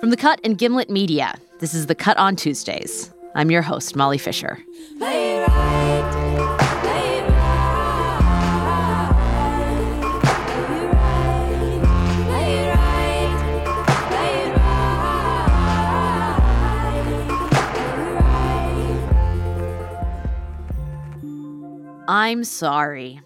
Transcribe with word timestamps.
From 0.00 0.10
the 0.10 0.16
Cut 0.18 0.40
and 0.44 0.58
Gimlet 0.58 0.90
Media, 0.90 1.38
this 1.58 1.72
is 1.72 1.86
The 1.86 1.94
Cut 1.94 2.18
on 2.18 2.36
Tuesdays. 2.36 3.10
I'm 3.34 3.50
your 3.50 3.62
host, 3.62 3.96
Molly 3.96 4.18
Fischer. 4.18 4.58
I'm 22.06 22.44
sorry. 22.44 23.22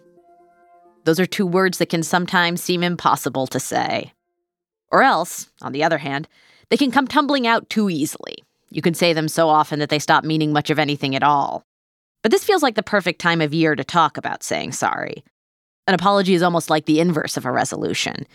Those 1.02 1.19
are 1.19 1.27
two 1.27 1.47
words 1.47 1.79
that 1.79 1.89
can 1.89 2.05
sometimes 2.05 2.62
seem 2.62 2.84
impossible 2.84 3.48
to 3.48 3.59
say. 3.59 4.12
Or 4.93 5.02
else, 5.02 5.51
on 5.61 5.73
the 5.73 5.83
other 5.83 5.98
hand, 5.98 6.29
they 6.70 6.77
can 6.77 6.91
come 6.91 7.06
tumbling 7.06 7.47
out 7.47 7.69
too 7.69 7.91
easily. 7.91 8.45
You 8.70 8.83
can 8.83 8.95
say 8.95 9.12
them 9.12 9.28
so 9.28 9.48
often 9.48 9.80
that 9.80 9.88
they 9.88 9.98
stop 9.98 10.24
meaning 10.24 10.52
much 10.52 10.70
of 10.70 10.78
anything 10.78 11.16
at 11.16 11.23
all. 11.23 11.65
But 12.23 12.30
this 12.30 12.45
feels 12.45 12.62
like 12.62 12.77
the 12.77 12.83
perfect 12.83 13.20
time 13.20 13.41
of 13.41 13.52
year 13.52 13.74
to 13.74 13.84
talk 13.84 14.16
about 14.16 14.42
saying 14.42 14.73
sorry. 14.73 15.25
An 15.87 15.95
apology 15.95 16.34
is 16.34 16.42
almost 16.42 16.70
like 16.70 16.87
the 16.87 17.01
inverse 17.01 17.37
of 17.37 17.45
a 17.45 17.51
resolution. 17.51 18.27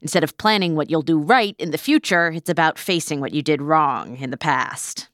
Instead 0.00 0.24
of 0.24 0.36
planning 0.38 0.74
what 0.74 0.90
you'll 0.90 1.02
do 1.02 1.18
right 1.18 1.54
in 1.58 1.70
the 1.70 1.78
future, 1.78 2.30
it's 2.30 2.48
about 2.48 2.78
facing 2.78 3.20
what 3.20 3.32
you 3.32 3.42
did 3.42 3.60
wrong 3.60 4.16
in 4.16 4.30
the 4.30 4.36
past. 4.36 5.08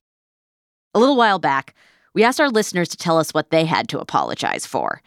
A 0.95 0.99
little 0.99 1.17
while 1.17 1.39
back, 1.39 1.75
we 2.15 2.25
asked 2.25 2.41
our 2.41 2.49
listeners 2.49 2.89
to 2.91 2.97
tell 2.97 3.19
us 3.19 3.35
what 3.35 3.51
they 3.51 3.65
had 3.65 3.89
to 3.89 3.99
apologize 3.99 4.65
for. 4.65 5.03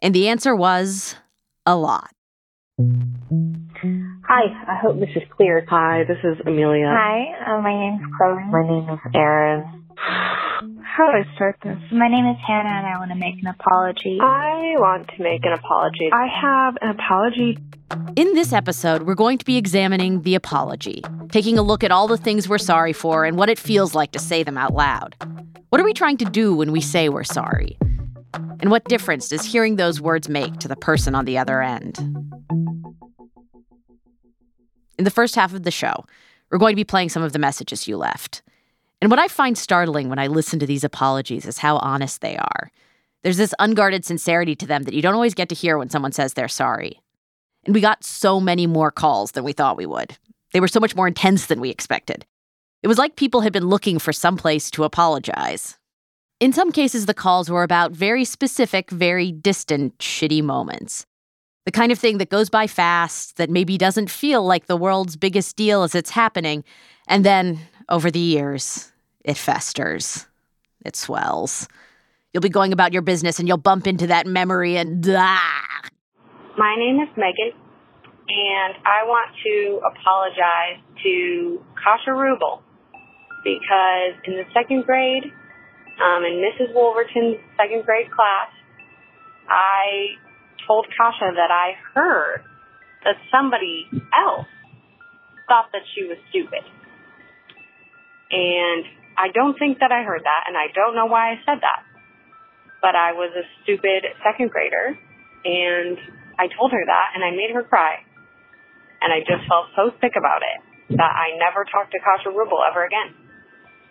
And 0.00 0.14
the 0.14 0.28
answer 0.28 0.54
was 0.54 1.16
a 1.66 1.76
lot. 1.76 2.10
Hi, 4.26 4.44
I 4.66 4.78
hope 4.80 4.98
this 4.98 5.10
is 5.14 5.22
clear. 5.36 5.66
Hi, 5.68 6.04
this 6.08 6.16
is 6.24 6.40
Amelia. 6.46 6.86
Hi, 6.88 7.34
uh, 7.46 7.60
my 7.60 7.74
name's 7.78 8.00
Chloe. 8.16 8.42
My 8.50 8.66
name 8.66 8.88
is 8.88 8.98
Erin. 9.14 9.84
How 9.96 11.10
do 11.10 11.18
I 11.18 11.34
start 11.34 11.58
this? 11.62 11.76
My 11.92 12.08
name 12.08 12.24
is 12.26 12.36
Hannah 12.46 12.70
and 12.70 12.86
I 12.86 12.98
want 12.98 13.10
to 13.10 13.16
make 13.16 13.34
an 13.42 13.48
apology. 13.48 14.18
I 14.22 14.76
want 14.78 15.08
to 15.08 15.22
make 15.22 15.44
an 15.44 15.52
apology. 15.52 16.08
I 16.10 16.26
have 16.26 16.78
an 16.80 16.88
apology. 16.90 17.58
In 18.16 18.32
this 18.32 18.54
episode, 18.54 19.02
we're 19.02 19.14
going 19.14 19.36
to 19.36 19.44
be 19.44 19.58
examining 19.58 20.22
the 20.22 20.36
apology, 20.36 21.02
taking 21.28 21.58
a 21.58 21.62
look 21.62 21.84
at 21.84 21.90
all 21.90 22.08
the 22.08 22.16
things 22.16 22.48
we're 22.48 22.56
sorry 22.56 22.94
for 22.94 23.26
and 23.26 23.36
what 23.36 23.50
it 23.50 23.58
feels 23.58 23.94
like 23.94 24.12
to 24.12 24.18
say 24.18 24.42
them 24.42 24.56
out 24.56 24.72
loud. 24.72 25.16
What 25.68 25.82
are 25.82 25.84
we 25.84 25.92
trying 25.92 26.16
to 26.18 26.24
do 26.24 26.54
when 26.56 26.72
we 26.72 26.80
say 26.80 27.10
we're 27.10 27.24
sorry? 27.24 27.76
And 28.32 28.70
what 28.70 28.84
difference 28.86 29.28
does 29.28 29.44
hearing 29.44 29.76
those 29.76 30.00
words 30.00 30.30
make 30.30 30.56
to 30.60 30.68
the 30.68 30.76
person 30.76 31.14
on 31.14 31.26
the 31.26 31.36
other 31.36 31.60
end? 31.60 31.98
In 34.98 35.04
the 35.04 35.10
first 35.10 35.34
half 35.34 35.54
of 35.54 35.62
the 35.64 35.70
show, 35.70 36.04
we're 36.50 36.58
going 36.58 36.72
to 36.72 36.76
be 36.76 36.84
playing 36.84 37.08
some 37.08 37.22
of 37.22 37.32
the 37.32 37.38
messages 37.38 37.88
you 37.88 37.96
left. 37.96 38.42
And 39.00 39.10
what 39.10 39.18
I 39.18 39.28
find 39.28 39.58
startling 39.58 40.08
when 40.08 40.18
I 40.18 40.28
listen 40.28 40.58
to 40.60 40.66
these 40.66 40.84
apologies 40.84 41.46
is 41.46 41.58
how 41.58 41.78
honest 41.78 42.20
they 42.20 42.36
are. 42.36 42.70
There's 43.22 43.36
this 43.36 43.54
unguarded 43.58 44.04
sincerity 44.04 44.54
to 44.56 44.66
them 44.66 44.84
that 44.84 44.94
you 44.94 45.02
don't 45.02 45.14
always 45.14 45.34
get 45.34 45.48
to 45.48 45.54
hear 45.54 45.78
when 45.78 45.90
someone 45.90 46.12
says 46.12 46.34
they're 46.34 46.48
sorry. 46.48 47.00
And 47.64 47.74
we 47.74 47.80
got 47.80 48.04
so 48.04 48.40
many 48.40 48.66
more 48.66 48.90
calls 48.90 49.32
than 49.32 49.44
we 49.44 49.52
thought 49.52 49.76
we 49.76 49.86
would. 49.86 50.16
They 50.52 50.60
were 50.60 50.68
so 50.68 50.80
much 50.80 50.94
more 50.94 51.08
intense 51.08 51.46
than 51.46 51.60
we 51.60 51.70
expected. 51.70 52.24
It 52.82 52.88
was 52.88 52.98
like 52.98 53.16
people 53.16 53.40
had 53.40 53.52
been 53.52 53.66
looking 53.66 53.98
for 53.98 54.12
some 54.12 54.36
place 54.36 54.70
to 54.72 54.84
apologize. 54.84 55.78
In 56.38 56.52
some 56.52 56.70
cases, 56.70 57.06
the 57.06 57.14
calls 57.14 57.48
were 57.48 57.62
about 57.62 57.92
very 57.92 58.24
specific, 58.24 58.90
very 58.90 59.32
distant, 59.32 59.96
shitty 59.98 60.42
moments. 60.42 61.06
The 61.64 61.72
kind 61.72 61.90
of 61.90 61.98
thing 61.98 62.18
that 62.18 62.28
goes 62.28 62.50
by 62.50 62.66
fast, 62.66 63.36
that 63.36 63.48
maybe 63.48 63.78
doesn't 63.78 64.10
feel 64.10 64.44
like 64.44 64.66
the 64.66 64.76
world's 64.76 65.16
biggest 65.16 65.56
deal 65.56 65.82
as 65.82 65.94
it's 65.94 66.10
happening, 66.10 66.62
and 67.08 67.24
then, 67.24 67.58
over 67.88 68.10
the 68.10 68.18
years, 68.18 68.92
it 69.24 69.38
festers. 69.38 70.26
It 70.84 70.96
swells. 70.96 71.66
You'll 72.32 72.42
be 72.42 72.50
going 72.50 72.72
about 72.72 72.92
your 72.92 73.02
business 73.02 73.38
and 73.38 73.48
you'll 73.48 73.56
bump 73.56 73.86
into 73.86 74.08
that 74.08 74.26
memory 74.26 74.76
and 74.76 75.06
ah. 75.08 75.88
My 76.58 76.74
name 76.76 77.00
is 77.00 77.08
Megan, 77.16 77.52
and 78.28 78.74
I 78.84 79.04
want 79.04 79.30
to 79.44 79.80
apologize 79.86 80.82
to 81.02 81.64
Kasha 81.82 82.10
Rubel 82.10 82.60
because 83.42 84.18
in 84.24 84.34
the 84.34 84.44
second 84.52 84.84
grade, 84.84 85.24
um, 86.02 86.24
in 86.24 86.42
Mrs. 86.42 86.74
Wolverton's 86.74 87.36
second 87.56 87.84
grade 87.84 88.10
class, 88.10 88.50
I 89.48 90.16
told 90.66 90.86
Kasha 90.96 91.32
that 91.36 91.50
I 91.50 91.76
heard 91.94 92.44
that 93.04 93.16
somebody 93.30 93.88
else 94.16 94.48
thought 95.48 95.68
that 95.72 95.82
she 95.94 96.04
was 96.04 96.16
stupid. 96.30 96.64
And 98.30 98.84
I 99.16 99.28
don't 99.30 99.58
think 99.58 99.78
that 99.78 99.92
I 99.92 100.02
heard 100.02 100.22
that, 100.24 100.42
and 100.48 100.56
I 100.56 100.72
don't 100.74 100.96
know 100.96 101.06
why 101.06 101.32
I 101.32 101.36
said 101.44 101.60
that. 101.60 101.84
But 102.80 102.96
I 102.96 103.12
was 103.12 103.32
a 103.36 103.44
stupid 103.62 104.04
second 104.24 104.50
grader, 104.50 104.98
and 105.44 105.96
I 106.38 106.48
told 106.50 106.72
her 106.72 106.84
that, 106.84 107.06
and 107.14 107.22
I 107.22 107.30
made 107.30 107.52
her 107.54 107.62
cry. 107.62 108.02
And 109.00 109.12
I 109.12 109.20
just 109.20 109.44
felt 109.48 109.68
so 109.76 109.92
sick 110.00 110.16
about 110.16 110.40
it 110.40 110.96
that 110.96 111.12
I 111.12 111.36
never 111.36 111.64
talked 111.64 111.92
to 111.92 112.00
Kasha 112.00 112.32
Rubel 112.32 112.64
ever 112.64 112.84
again. 112.84 113.12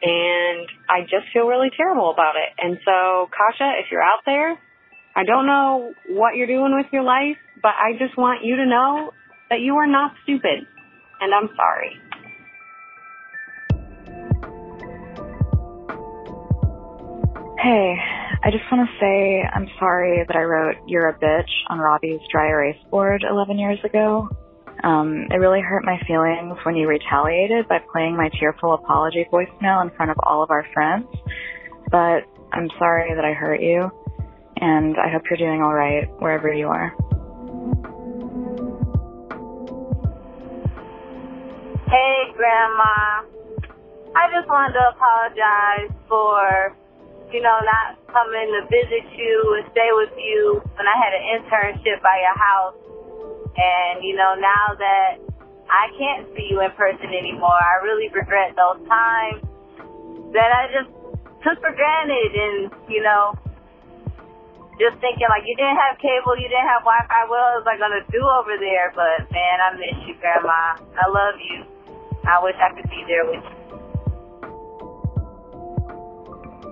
And 0.04 0.68
I 0.90 1.02
just 1.06 1.32
feel 1.32 1.48
really 1.48 1.70
terrible 1.78 2.12
about 2.12 2.36
it. 2.36 2.50
And 2.58 2.78
so, 2.84 3.30
Kasha, 3.32 3.80
if 3.80 3.88
you're 3.92 4.04
out 4.04 4.26
there, 4.26 4.60
I 5.16 5.24
don't 5.25 5.46
know 5.46 5.94
what 6.09 6.35
you're 6.35 6.47
doing 6.47 6.75
with 6.75 6.88
your 6.91 7.03
life, 7.03 7.38
but 7.62 7.74
I 7.78 7.94
just 8.00 8.18
want 8.18 8.44
you 8.44 8.56
to 8.56 8.66
know 8.66 9.12
that 9.50 9.59
you 9.59 9.75
are 9.75 9.85
not 9.85 10.13
stupid. 10.24 10.66
And 11.22 11.34
I'm 11.34 11.50
sorry. 11.56 11.94
Hey, 17.62 17.96
I 18.44 18.50
just 18.50 18.63
want 18.72 18.90
to 18.90 19.00
say 19.00 19.44
I'm 19.53 19.69
sorry 19.79 20.25
that 20.28 20.35
I 20.35 20.41
wrote 20.41 20.75
You're 20.88 21.09
a 21.09 21.19
Bitch 21.19 21.50
on 21.69 21.78
Robbie's 21.78 22.19
dry 22.31 22.50
erase 22.50 22.81
board 22.90 23.24
11 23.30 23.59
years 23.59 23.80
ago. 23.85 24.28
Um, 24.84 25.28
it 25.30 25.35
really 25.35 25.62
hurt 25.62 25.85
my 25.85 25.97
feelings 26.07 26.57
when 26.66 26.75
you 26.75 26.88
retaliated 26.88 27.69
by 27.69 27.78
playing 27.94 28.18
my 28.18 28.30
tearful 28.40 28.74
apology 28.74 29.25
voicemail 29.31 29.84
in 29.84 29.95
front 29.95 30.09
of 30.09 30.18
all 30.24 30.44
of 30.44 30.50
our 30.50 30.66
friends. 30.74 31.06
But 31.90 32.24
I'm 32.51 32.69
sorry 32.80 33.13
that 33.16 33.24
I 33.24 33.31
hurt 33.31 33.62
you, 33.62 33.91
and 34.63 34.96
I 34.96 35.12
hope 35.12 35.24
you're 35.28 35.35
doing 35.35 35.62
all 35.62 35.75
right 35.75 36.07
wherever 36.24 36.47
you 36.47 36.72
are. 36.72 36.96
Hey, 41.91 42.31
Grandma. 42.31 43.28
I 44.16 44.31
just 44.31 44.47
wanted 44.47 44.79
to 44.79 44.85
apologize 44.96 45.91
for, 46.07 46.72
you 47.35 47.44
know, 47.44 47.59
not 47.59 48.00
coming 48.07 48.47
to 48.56 48.63
visit 48.72 49.03
you 49.19 49.35
and 49.59 49.68
stay 49.75 49.91
with 50.00 50.16
you 50.16 50.63
when 50.80 50.88
I 50.88 50.95
had 50.95 51.12
an 51.12 51.24
internship 51.35 52.00
by 52.00 52.24
your 52.24 52.38
house. 52.40 52.80
And, 53.59 54.00
you 54.00 54.16
know, 54.16 54.34
now 54.40 54.80
that 54.80 55.19
I 55.68 55.91
can't 56.00 56.31
see 56.38 56.47
you 56.50 56.63
in 56.63 56.72
person 56.80 57.12
anymore, 57.12 57.59
I 57.59 57.84
really 57.84 58.07
regret 58.16 58.56
those 58.56 58.80
times 58.88 59.44
that 60.31 60.50
I 60.56 60.72
just 60.72 60.90
took 61.44 61.59
for 61.59 61.75
granted 61.75 62.31
and, 62.31 62.72
you 62.88 63.03
know, 63.03 63.35
just 64.80 64.98
thinking 65.02 65.30
like 65.30 65.46
you 65.46 65.56
didn't 65.56 65.78
have 65.78 65.98
cable, 66.02 66.34
you 66.38 66.50
didn't 66.50 66.66
have 66.66 66.82
Wi-Fi. 66.82 67.22
What 67.30 67.62
was 67.62 67.66
I 67.70 67.78
gonna 67.78 68.02
do 68.10 68.22
over 68.22 68.58
there? 68.58 68.90
But 68.96 69.30
man, 69.30 69.58
I 69.62 69.70
miss 69.78 69.98
you, 70.08 70.16
Grandma. 70.18 70.78
I 70.98 71.06
love 71.10 71.38
you. 71.38 71.66
I 72.26 72.42
wish 72.42 72.56
I 72.58 72.74
could 72.74 72.90
be 72.90 73.04
there 73.06 73.26
with 73.30 73.44
you. 73.44 73.64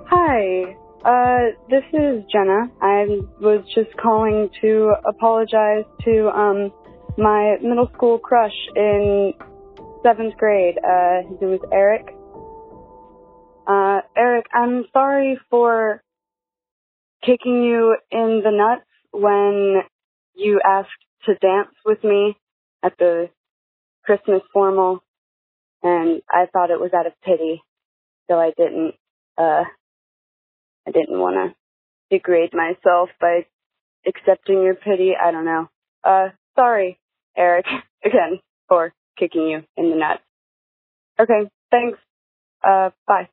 Hi, 0.10 0.76
uh, 1.06 1.56
this 1.70 1.84
is 1.94 2.24
Jenna. 2.32 2.70
I 2.82 3.22
was 3.40 3.64
just 3.76 3.96
calling 3.98 4.50
to 4.62 4.94
apologize 5.06 5.86
to 6.06 6.30
um 6.30 6.72
my 7.18 7.58
middle 7.62 7.90
school 7.94 8.18
crush 8.18 8.56
in 8.76 9.34
seventh 10.04 10.36
grade. 10.38 10.78
Uh, 10.78 11.22
his 11.30 11.40
name 11.42 11.52
was 11.52 11.62
Eric. 11.72 12.16
Uh, 13.68 14.02
Eric, 14.18 14.48
I'm 14.54 14.86
sorry 14.92 15.40
for 15.50 16.04
kicking 17.24 17.64
you 17.64 17.98
in 18.12 18.42
the 18.44 18.52
nuts 18.52 18.88
when 19.12 19.82
you 20.36 20.62
asked 20.66 20.90
to 21.26 21.36
dance 21.36 21.76
with 21.86 22.04
me 22.04 22.38
at 22.84 22.94
the 23.00 23.30
Christmas 24.06 24.42
formal, 24.54 25.04
and 25.84 26.22
I 26.32 26.48
thought 26.52 26.72
it 26.72 26.80
was 26.80 26.92
out 26.96 27.08
of 27.08 27.14
pity, 27.24 27.62
so 28.30 28.40
I 28.40 28.52
didn't. 28.58 28.96
Uh, 29.38 29.64
I 30.88 30.92
didn't 30.92 31.20
want 31.20 31.36
to 31.36 32.16
degrade 32.18 32.54
myself 32.54 33.10
by 33.20 33.46
accepting 34.08 34.64
your 34.64 34.76
pity. 34.76 35.14
I 35.22 35.32
don't 35.32 35.46
know. 35.46 35.70
Uh, 36.04 36.30
sorry, 36.58 37.00
Eric, 37.38 37.66
again, 38.06 38.40
for 38.68 38.94
kicking 39.18 39.48
you 39.48 39.64
in 39.78 39.90
the 39.92 39.96
nuts. 39.96 40.22
Okay, 41.20 41.50
thanks. 41.72 42.00
Uh, 42.64 42.92
bye. 43.08 43.30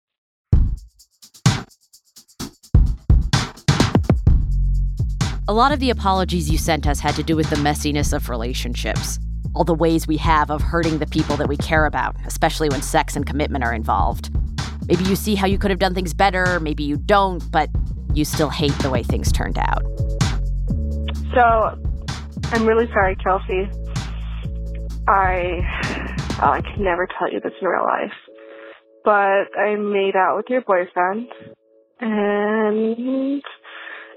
A 5.51 5.55
lot 5.55 5.73
of 5.73 5.81
the 5.81 5.89
apologies 5.89 6.51
you 6.51 6.59
sent 6.59 6.87
us 6.87 7.01
had 7.01 7.15
to 7.15 7.23
do 7.23 7.35
with 7.35 7.49
the 7.49 7.57
messiness 7.57 8.13
of 8.13 8.29
relationships. 8.29 9.19
all 9.55 9.65
the 9.65 9.75
ways 9.75 10.07
we 10.07 10.19
have 10.19 10.51
of 10.51 10.61
hurting 10.61 10.99
the 10.99 11.07
people 11.07 11.37
that 11.37 11.49
we 11.49 11.57
care 11.57 11.87
about, 11.87 12.15
especially 12.27 12.69
when 12.69 12.83
sex 12.83 13.17
and 13.17 13.27
commitment 13.27 13.65
are 13.65 13.73
involved. 13.73 14.31
Maybe 14.87 15.05
you 15.05 15.17
see 15.17 15.35
how 15.35 15.47
you 15.47 15.59
could 15.59 15.71
have 15.71 15.81
done 15.81 15.95
things 15.95 16.13
better, 16.15 16.61
maybe 16.61 16.85
you 16.85 16.97
don't, 16.97 17.43
but 17.51 17.71
you 18.13 18.25
still 18.25 18.51
hate 18.51 18.77
the 18.81 18.91
way 18.91 19.03
things 19.03 19.33
turned 19.33 19.59
out. 19.59 19.83
So, 21.35 21.79
I'm 22.53 22.67
really 22.67 22.87
sorry, 22.93 23.17
Kelsey. 23.17 23.71
I, 25.09 25.61
oh, 26.43 26.51
I 26.51 26.61
can 26.61 26.85
never 26.85 27.09
tell 27.19 27.33
you 27.33 27.41
this 27.41 27.53
in 27.61 27.67
real 27.67 27.85
life, 27.85 28.13
but 29.05 29.49
I 29.59 29.77
made 29.77 30.15
out 30.15 30.37
with 30.37 30.47
your 30.51 30.61
boyfriend, 30.61 31.29
and 32.01 33.43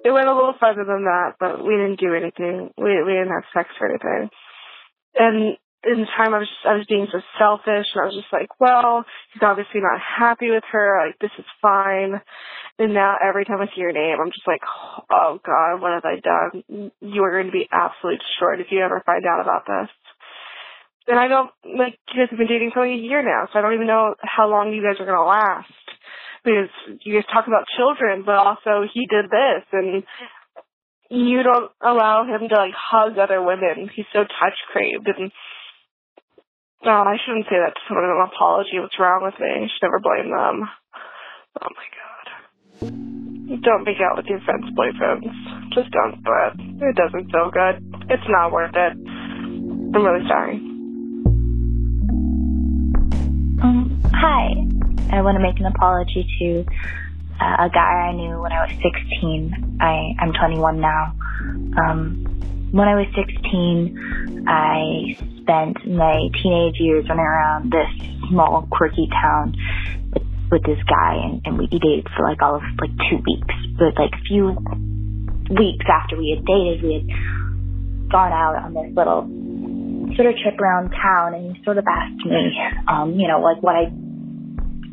it 0.04 0.12
went 0.12 0.28
a 0.28 0.36
little 0.36 0.56
further 0.60 0.84
than 0.84 1.06
that, 1.06 1.36
but 1.40 1.64
we 1.66 1.76
didn't 1.76 2.00
do 2.00 2.14
anything. 2.14 2.72
We 2.78 3.04
we 3.04 3.14
didn't 3.14 3.34
have 3.34 3.50
sex 3.54 3.70
or 3.80 3.90
anything. 3.90 4.30
And 5.16 5.58
in 5.84 6.02
the 6.02 6.10
time 6.16 6.34
I 6.34 6.40
was 6.40 6.48
just, 6.48 6.66
I 6.66 6.78
was 6.78 6.86
being 6.88 7.08
so 7.12 7.22
selfish 7.40 7.88
and 7.94 8.02
I 8.02 8.06
was 8.06 8.16
just 8.16 8.32
like, 8.32 8.50
well, 8.60 9.04
he's 9.34 9.42
obviously 9.42 9.82
not 9.82 10.00
happy 10.00 10.52
with 10.52 10.64
her, 10.72 11.06
like 11.06 11.18
this 11.20 11.34
is 11.40 11.46
fine. 11.62 12.22
And 12.78 12.94
now 12.94 13.18
every 13.18 13.46
time 13.46 13.62
I 13.62 13.66
see 13.74 13.82
your 13.82 13.92
name, 13.92 14.18
I'm 14.22 14.32
just 14.32 14.48
like, 14.48 14.62
oh 15.10 15.40
god, 15.44 15.82
what 15.82 15.94
have 15.94 16.06
I 16.06 16.22
done? 16.22 16.92
You 17.02 17.24
are 17.24 17.32
going 17.32 17.48
to 17.48 17.52
be 17.52 17.68
absolutely 17.72 18.22
destroyed 18.22 18.62
if 18.62 18.72
you 18.72 18.82
ever 18.82 19.02
find 19.06 19.26
out 19.26 19.42
about 19.42 19.66
this. 19.66 19.90
And 21.08 21.20
I 21.20 21.28
don't, 21.28 21.50
like, 21.66 21.98
you 22.14 22.22
guys 22.22 22.30
have 22.30 22.38
been 22.38 22.48
dating 22.48 22.72
for 22.74 22.86
like 22.86 22.94
a 22.94 23.02
year 23.02 23.24
now, 23.24 23.50
so 23.52 23.58
I 23.58 23.62
don't 23.64 23.74
even 23.74 23.88
know 23.88 24.14
how 24.22 24.48
long 24.48 24.72
you 24.72 24.84
guys 24.84 25.02
are 25.02 25.06
going 25.06 25.18
to 25.18 25.26
last. 25.26 25.74
Because 26.44 26.70
you 27.04 27.14
guys 27.14 27.30
talk 27.32 27.48
about 27.48 27.68
children, 27.78 28.24
but 28.26 28.36
also 28.36 28.88
he 28.92 29.06
did 29.06 29.26
this 29.30 29.64
and 29.72 30.04
you 31.10 31.44
don't 31.44 31.72
allow 31.82 32.26
him 32.26 32.50
to 32.50 32.56
like 32.56 32.74
hug 32.74 33.18
other 33.18 33.42
women. 33.42 33.90
He's 33.94 34.10
so 34.14 34.22
touch 34.24 34.58
craved 34.72 35.08
and 35.08 35.32
Oh, 36.84 37.06
I 37.06 37.18
shouldn't 37.24 37.46
say 37.46 37.62
that 37.62 37.76
to 37.78 37.82
someone 37.88 38.06
an 38.06 38.26
apology. 38.26 38.80
What's 38.82 38.98
wrong 38.98 39.22
with 39.22 39.38
me? 39.40 39.46
I 39.46 39.70
should 39.70 39.86
never 39.86 40.00
blame 40.00 40.32
them. 40.34 40.66
Oh 41.62 41.70
my 41.78 41.88
god. 41.94 43.62
Don't 43.62 43.84
make 43.84 44.02
out 44.02 44.18
with 44.18 44.26
your 44.26 44.42
friends' 44.42 44.74
boyfriends. 44.74 45.30
Just 45.76 45.92
don't 45.92 46.24
do 46.24 46.32
it. 46.32 46.82
It 46.82 46.96
doesn't 46.96 47.30
feel 47.30 47.52
good. 47.52 47.86
It's 48.10 48.24
not 48.30 48.52
worth 48.52 48.74
it. 48.74 48.94
I'm 48.98 49.94
really 49.94 50.28
sorry. 50.28 50.56
Um, 53.62 54.02
hi. 54.16 54.71
I 55.22 55.24
want 55.24 55.38
to 55.38 55.44
make 55.44 55.60
an 55.60 55.68
apology 55.68 56.26
to 56.40 56.66
uh, 57.40 57.66
a 57.66 57.70
guy 57.70 58.10
I 58.10 58.12
knew 58.12 58.42
when 58.42 58.52
I 58.52 58.66
was 58.66 58.74
16. 58.82 59.78
I, 59.80 60.16
I'm 60.18 60.34
21 60.34 60.82
now. 60.82 61.14
Um, 61.78 62.26
when 62.72 62.88
I 62.88 62.96
was 62.96 63.06
16, 63.14 64.48
I 64.50 65.14
spent 65.38 65.78
my 65.86 66.18
teenage 66.42 66.80
years 66.80 67.06
running 67.08 67.24
around 67.24 67.72
this 67.72 67.86
small, 68.30 68.66
quirky 68.72 69.08
town 69.14 69.54
with, 70.12 70.24
with 70.50 70.64
this 70.64 70.82
guy, 70.90 71.22
and, 71.22 71.40
and 71.46 71.60
we 71.60 71.68
dated 71.68 72.08
for 72.18 72.26
like 72.26 72.42
all 72.42 72.56
of 72.56 72.64
like 72.82 72.90
two 73.06 73.22
weeks. 73.22 73.54
But 73.78 74.02
like 74.02 74.18
a 74.18 74.24
few 74.26 74.58
weeks 75.54 75.86
after 75.86 76.18
we 76.18 76.34
had 76.34 76.44
dated, 76.50 76.82
we 76.82 76.94
had 76.98 78.10
gone 78.10 78.34
out 78.34 78.56
on 78.58 78.74
this 78.74 78.90
little 78.98 79.30
sort 80.16 80.34
of 80.34 80.36
trip 80.42 80.60
around 80.60 80.90
town, 80.98 81.36
and 81.36 81.56
he 81.56 81.64
sort 81.64 81.78
of 81.78 81.86
asked 81.86 82.26
me, 82.26 82.58
um, 82.88 83.20
you 83.20 83.28
know, 83.28 83.40
like 83.40 83.62
what 83.62 83.76
I 83.76 83.94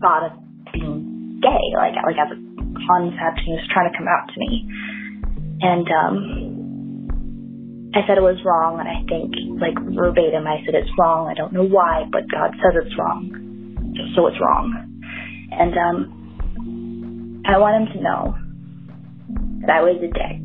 thought 0.01 0.31
of 0.31 0.33
being 0.73 1.41
gay, 1.43 1.65
like 1.75 1.95
like 2.05 2.19
as 2.19 2.33
a 2.33 2.39
concept, 2.87 3.41
he 3.45 3.53
was 3.53 3.67
trying 3.73 3.91
to 3.91 3.97
come 3.97 4.09
out 4.09 4.29
to 4.29 4.37
me, 4.41 4.67
and 5.61 5.87
um 5.91 6.49
I 7.95 8.07
said 8.07 8.19
it 8.19 8.23
was 8.23 8.37
wrong, 8.45 8.79
and 8.79 8.89
I 8.89 9.01
think, 9.09 9.33
like 9.61 9.75
verbatim, 9.97 10.47
I 10.47 10.61
said 10.65 10.75
it's 10.75 10.91
wrong. 10.99 11.27
I 11.27 11.35
don't 11.35 11.53
know 11.53 11.65
why, 11.65 12.05
but 12.13 12.29
God 12.31 12.53
says 12.61 12.85
it's 12.85 12.95
wrong, 12.99 13.33
so 14.15 14.27
it's 14.27 14.39
wrong. 14.41 14.71
And 15.51 15.73
um, 15.79 17.43
I 17.47 17.57
want 17.57 17.89
him 17.89 17.97
to 17.97 18.03
know 18.05 18.37
that 19.67 19.71
I 19.71 19.81
was 19.81 19.97
a 19.97 20.07
dick, 20.13 20.45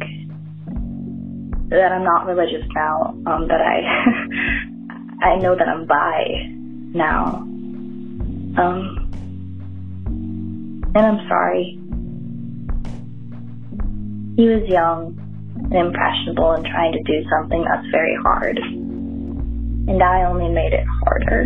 that 1.69 1.91
I'm 1.91 2.05
not 2.05 2.25
religious 2.25 2.65
now, 2.73 3.13
um, 3.27 3.47
that 3.49 3.59
I 3.59 3.83
I 5.25 5.35
know 5.37 5.55
that 5.55 5.67
I'm 5.67 5.85
bi 5.85 6.47
now, 6.95 7.35
um, 8.57 9.03
and 10.95 11.05
I'm 11.05 11.27
sorry. 11.27 11.79
He 14.35 14.47
was 14.47 14.63
young 14.67 15.17
and 15.55 15.73
impressionable 15.73 16.51
and 16.51 16.65
trying 16.65 16.93
to 16.93 17.03
do 17.03 17.27
something 17.29 17.63
that's 17.67 17.87
very 17.91 18.15
hard. 18.21 18.57
And 18.57 20.01
I 20.01 20.25
only 20.25 20.49
made 20.49 20.73
it 20.73 20.85
harder. 20.85 21.45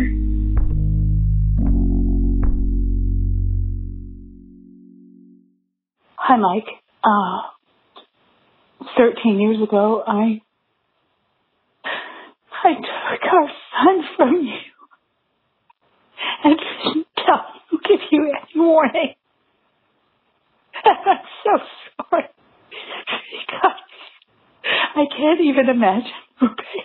Hi, 6.16 6.36
Mike. 6.36 6.68
Uh, 7.02 7.42
13 8.96 9.40
years 9.40 9.62
ago, 9.62 10.02
I, 10.06 10.42
I 12.64 12.74
took 12.74 13.32
our 13.32 13.48
son 13.72 14.04
from 14.16 14.34
you 14.42 14.58
and 16.44 16.58
didn't 16.58 17.06
tell 17.16 17.44
you, 17.70 17.78
give 17.88 18.00
you 18.10 18.32
any 18.32 18.60
warning. 18.60 19.14
I'm 20.88 21.18
so 21.44 21.58
sorry 22.10 22.24
because 23.48 23.72
I 24.96 25.04
can't 25.16 25.40
even 25.40 25.68
imagine 25.68 26.12
pain. 26.40 26.84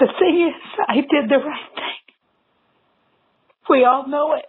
The 0.00 0.08
thing 0.18 0.48
is, 0.54 0.80
I 0.88 0.96
did 0.96 1.30
the 1.30 1.38
right 1.38 1.70
thing. 1.74 2.14
We 3.70 3.84
all 3.84 4.08
know 4.08 4.34
it. 4.34 4.44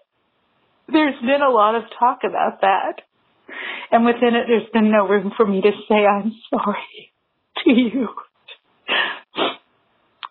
There's 0.91 1.19
been 1.21 1.41
a 1.41 1.49
lot 1.51 1.75
of 1.75 1.83
talk 1.99 2.19
about 2.27 2.61
that. 2.61 3.01
And 3.91 4.05
within 4.05 4.35
it, 4.35 4.45
there's 4.47 4.69
been 4.73 4.91
no 4.91 5.07
room 5.07 5.31
for 5.37 5.45
me 5.45 5.61
to 5.61 5.71
say, 5.89 6.05
I'm 6.05 6.33
sorry 6.49 7.13
to 7.65 7.71
you. 7.71 8.09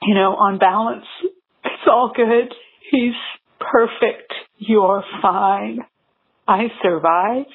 You 0.02 0.14
know, 0.14 0.34
on 0.37 0.58
balance, 0.58 1.06
it's 1.64 1.88
all 1.88 2.12
good. 2.14 2.54
He's 2.90 3.14
perfect. 3.60 4.25
You're 4.58 5.05
fine. 5.23 5.81
I 6.49 6.69
survived. 6.82 7.55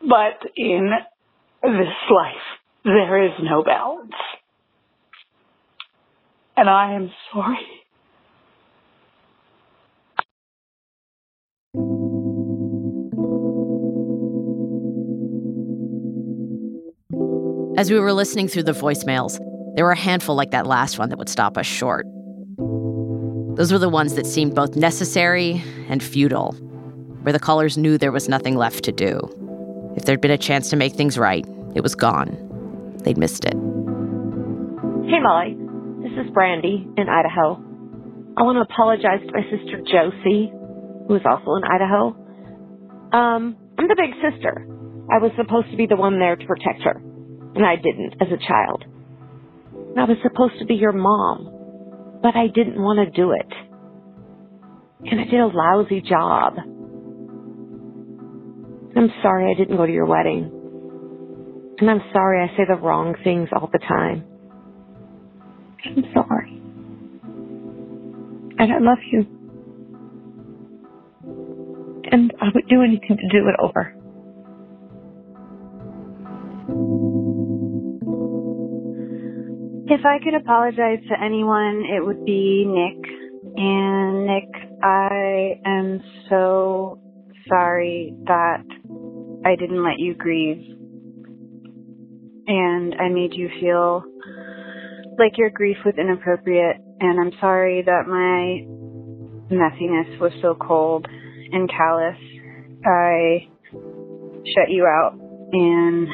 But 0.00 0.50
in 0.56 0.90
this 1.62 2.10
life, 2.10 2.34
there 2.84 3.26
is 3.26 3.32
no 3.42 3.62
balance. 3.62 4.12
And 6.56 6.70
I 6.70 6.94
am 6.94 7.10
sorry. 7.32 7.56
As 17.78 17.90
we 17.90 18.00
were 18.00 18.12
listening 18.12 18.48
through 18.48 18.62
the 18.62 18.72
voicemails, 18.72 19.38
there 19.74 19.84
were 19.84 19.90
a 19.90 19.98
handful 19.98 20.34
like 20.34 20.52
that 20.52 20.66
last 20.66 20.98
one 20.98 21.10
that 21.10 21.18
would 21.18 21.28
stop 21.28 21.58
us 21.58 21.66
short. 21.66 22.06
Those 23.56 23.72
were 23.72 23.78
the 23.78 23.88
ones 23.88 24.14
that 24.16 24.26
seemed 24.26 24.54
both 24.54 24.76
necessary 24.76 25.64
and 25.88 26.02
futile, 26.02 26.52
where 27.22 27.32
the 27.32 27.40
callers 27.40 27.78
knew 27.78 27.96
there 27.96 28.12
was 28.12 28.28
nothing 28.28 28.54
left 28.54 28.84
to 28.84 28.92
do. 28.92 29.18
If 29.96 30.04
there'd 30.04 30.20
been 30.20 30.30
a 30.30 30.36
chance 30.36 30.68
to 30.70 30.76
make 30.76 30.92
things 30.92 31.16
right, 31.16 31.42
it 31.74 31.80
was 31.80 31.94
gone. 31.94 32.36
They'd 33.02 33.16
missed 33.16 33.46
it. 33.46 33.54
Hey, 35.08 35.20
Molly. 35.24 35.56
This 36.04 36.12
is 36.22 36.30
Brandy 36.34 36.86
in 36.98 37.08
Idaho. 37.08 37.56
I 38.36 38.42
want 38.42 38.56
to 38.60 38.68
apologize 38.68 39.24
to 39.24 39.32
my 39.32 39.42
sister 39.48 39.80
Josie, 39.88 40.52
who 41.08 41.14
is 41.16 41.22
also 41.24 41.56
in 41.56 41.64
Idaho. 41.64 42.12
Um, 43.16 43.56
I'm 43.78 43.88
the 43.88 43.96
big 43.96 44.12
sister. 44.20 44.68
I 45.08 45.16
was 45.16 45.32
supposed 45.34 45.70
to 45.70 45.78
be 45.78 45.86
the 45.86 45.96
one 45.96 46.18
there 46.18 46.36
to 46.36 46.44
protect 46.44 46.82
her, 46.82 47.00
and 47.54 47.64
I 47.64 47.76
didn't 47.76 48.20
as 48.20 48.28
a 48.28 48.36
child. 48.36 48.84
And 49.96 49.98
I 49.98 50.04
was 50.04 50.18
supposed 50.22 50.58
to 50.58 50.66
be 50.66 50.74
your 50.74 50.92
mom, 50.92 51.55
but 52.22 52.36
I 52.36 52.48
didn't 52.48 52.82
want 52.82 52.98
to 52.98 53.10
do 53.10 53.32
it. 53.32 53.52
And 55.10 55.20
I 55.20 55.24
did 55.24 55.40
a 55.40 55.46
lousy 55.46 56.00
job. 56.00 56.54
I'm 58.96 59.12
sorry 59.22 59.50
I 59.50 59.58
didn't 59.58 59.76
go 59.76 59.86
to 59.86 59.92
your 59.92 60.06
wedding. 60.06 60.50
And 61.78 61.90
I'm 61.90 62.02
sorry 62.12 62.42
I 62.42 62.56
say 62.56 62.64
the 62.68 62.76
wrong 62.76 63.14
things 63.22 63.48
all 63.52 63.68
the 63.72 63.78
time. 63.78 64.24
I'm 65.84 66.04
sorry. 66.14 66.62
And 68.58 68.72
I 68.72 68.78
love 68.78 68.98
you. 69.12 69.26
And 72.10 72.32
I 72.40 72.46
would 72.54 72.68
do 72.68 72.82
anything 72.82 73.16
to 73.18 73.28
do 73.30 73.48
it 73.48 73.56
over. 73.60 73.95
If 79.88 80.04
I 80.04 80.18
could 80.22 80.34
apologize 80.34 81.00
to 81.08 81.22
anyone, 81.22 81.84
it 81.90 82.04
would 82.04 82.24
be 82.24 82.64
Nick. 82.66 83.10
And 83.56 84.26
Nick, 84.26 84.48
I 84.82 85.60
am 85.64 86.02
so 86.28 86.98
sorry 87.48 88.14
that 88.26 88.64
I 89.46 89.56
didn't 89.56 89.84
let 89.84 89.98
you 89.98 90.14
grieve. 90.14 90.64
and 92.46 92.94
I 92.94 93.08
made 93.08 93.34
you 93.34 93.48
feel 93.60 94.04
like 95.18 95.38
your 95.38 95.50
grief 95.50 95.76
was 95.84 95.94
inappropriate. 95.98 96.76
And 97.00 97.20
I'm 97.20 97.32
sorry 97.40 97.82
that 97.82 98.06
my 98.06 98.64
messiness 99.54 100.20
was 100.20 100.32
so 100.42 100.54
cold 100.54 101.06
and 101.52 101.70
callous. 101.70 102.16
I 102.84 103.48
shut 104.54 104.70
you 104.70 104.86
out, 104.86 105.14
and 105.52 106.08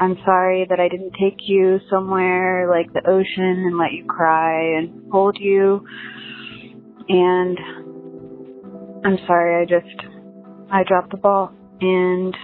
I'm 0.00 0.16
sorry 0.24 0.66
that 0.68 0.80
I 0.80 0.88
didn't 0.88 1.12
take 1.12 1.38
you 1.46 1.78
somewhere 1.88 2.68
like 2.68 2.92
the 2.92 3.08
ocean 3.08 3.66
and 3.66 3.78
let 3.78 3.92
you 3.92 4.04
cry 4.06 4.78
and 4.78 5.12
hold 5.12 5.36
you. 5.38 5.84
And 7.08 7.58
I'm 9.04 9.18
sorry, 9.26 9.62
I 9.62 9.64
just, 9.64 10.06
I 10.70 10.82
dropped 10.84 11.10
the 11.10 11.18
ball. 11.18 11.52
And 11.80 12.36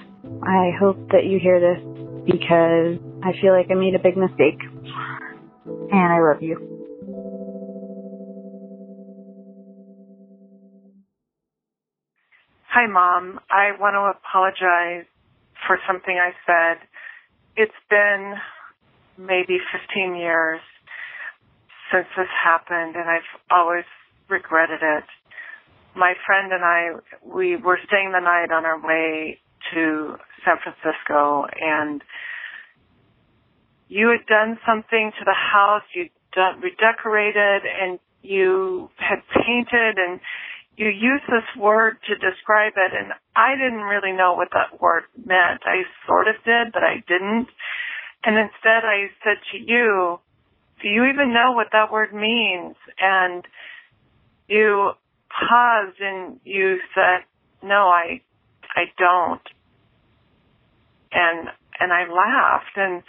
I 0.42 0.70
hope 0.78 0.96
that 1.10 1.24
you 1.26 1.38
hear 1.40 1.60
this 1.60 1.82
because 2.26 2.98
I 3.22 3.32
feel 3.40 3.52
like 3.52 3.66
I 3.70 3.74
made 3.74 3.94
a 3.94 4.02
big 4.02 4.16
mistake. 4.16 4.60
And 5.66 6.12
I 6.12 6.20
love 6.20 6.42
you. 6.42 6.78
Hi, 12.70 12.86
Mom. 12.86 13.40
I 13.50 13.72
want 13.80 13.94
to 13.94 14.18
apologize 14.18 15.06
for 15.66 15.78
something 15.86 16.16
I 16.16 16.30
said. 16.46 16.86
It's 17.58 17.72
been 17.90 18.34
maybe 19.18 19.58
15 19.74 20.14
years 20.14 20.60
since 21.90 22.06
this 22.16 22.28
happened, 22.30 22.94
and 22.94 23.10
I've 23.10 23.26
always 23.50 23.82
regretted 24.28 24.78
it. 24.80 25.02
My 25.96 26.14
friend 26.24 26.52
and 26.52 26.62
I, 26.62 26.90
we 27.26 27.56
were 27.56 27.80
staying 27.88 28.12
the 28.12 28.20
night 28.20 28.52
on 28.54 28.64
our 28.64 28.78
way 28.78 29.40
to 29.74 30.14
San 30.44 30.54
Francisco, 30.62 31.46
and 31.60 32.00
you 33.88 34.06
had 34.06 34.24
done 34.28 34.58
something 34.64 35.10
to 35.18 35.24
the 35.24 35.34
house. 35.34 35.82
You 35.96 36.10
done, 36.36 36.60
redecorated, 36.60 37.62
and 37.66 37.98
you 38.22 38.88
had 38.98 39.18
painted, 39.34 39.98
and 39.98 40.20
you 40.78 40.88
use 40.88 41.20
this 41.28 41.60
word 41.60 41.96
to 42.06 42.14
describe 42.14 42.74
it, 42.76 42.92
and 42.96 43.12
I 43.34 43.56
didn't 43.56 43.82
really 43.82 44.12
know 44.12 44.34
what 44.34 44.48
that 44.52 44.80
word 44.80 45.02
meant. 45.16 45.62
I 45.64 45.82
sort 46.06 46.28
of 46.28 46.36
did, 46.44 46.72
but 46.72 46.84
I 46.84 47.02
didn't. 47.08 47.48
And 48.24 48.38
instead, 48.38 48.86
I 48.86 49.10
said 49.24 49.38
to 49.52 49.58
you, 49.58 50.20
"Do 50.80 50.88
you 50.88 51.06
even 51.06 51.34
know 51.34 51.50
what 51.50 51.72
that 51.72 51.90
word 51.90 52.14
means?" 52.14 52.76
And 53.00 53.44
you 54.46 54.92
paused 55.28 56.00
and 56.00 56.38
you 56.44 56.78
said, 56.94 57.24
"No, 57.60 57.88
I, 57.88 58.22
I 58.76 58.84
don't." 58.96 59.42
And 61.10 61.48
and 61.80 61.92
I 61.92 62.06
laughed. 62.06 62.76
And 62.76 63.02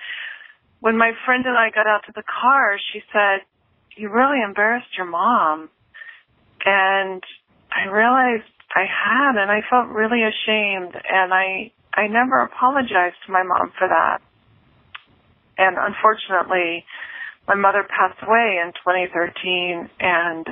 when 0.79 0.97
my 0.97 1.11
friend 1.23 1.45
and 1.45 1.57
I 1.57 1.69
got 1.69 1.85
out 1.85 2.01
to 2.07 2.13
the 2.15 2.23
car, 2.23 2.79
she 2.91 3.03
said, 3.13 3.41
"You 3.95 4.09
really 4.09 4.41
embarrassed 4.41 4.97
your 4.97 5.05
mom." 5.05 5.69
And 6.65 7.23
I 7.71 7.89
realized 7.89 8.49
I 8.75 8.85
had, 8.85 9.41
and 9.41 9.51
I 9.51 9.61
felt 9.69 9.89
really 9.89 10.23
ashamed, 10.23 10.93
and 10.95 11.33
I 11.33 11.71
I 11.93 12.07
never 12.07 12.41
apologized 12.41 13.17
to 13.25 13.31
my 13.31 13.43
mom 13.43 13.71
for 13.77 13.87
that. 13.87 14.21
And 15.57 15.75
unfortunately, 15.77 16.85
my 17.47 17.55
mother 17.55 17.83
passed 17.83 18.21
away 18.23 18.61
in 18.63 18.71
2013, 18.85 19.89
and 19.99 20.47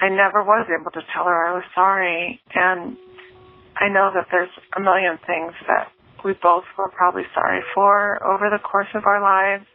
I 0.00 0.08
never 0.08 0.42
was 0.42 0.66
able 0.68 0.90
to 0.90 1.00
tell 1.14 1.24
her 1.24 1.46
I 1.46 1.54
was 1.54 1.64
sorry. 1.74 2.40
And 2.54 2.96
I 3.76 3.88
know 3.88 4.10
that 4.12 4.26
there's 4.30 4.50
a 4.76 4.80
million 4.80 5.18
things 5.26 5.52
that 5.66 5.88
we 6.24 6.34
both 6.42 6.64
were 6.76 6.90
probably 6.90 7.22
sorry 7.34 7.62
for 7.74 8.22
over 8.26 8.50
the 8.50 8.58
course 8.58 8.88
of 8.94 9.06
our 9.06 9.22
lives, 9.22 9.66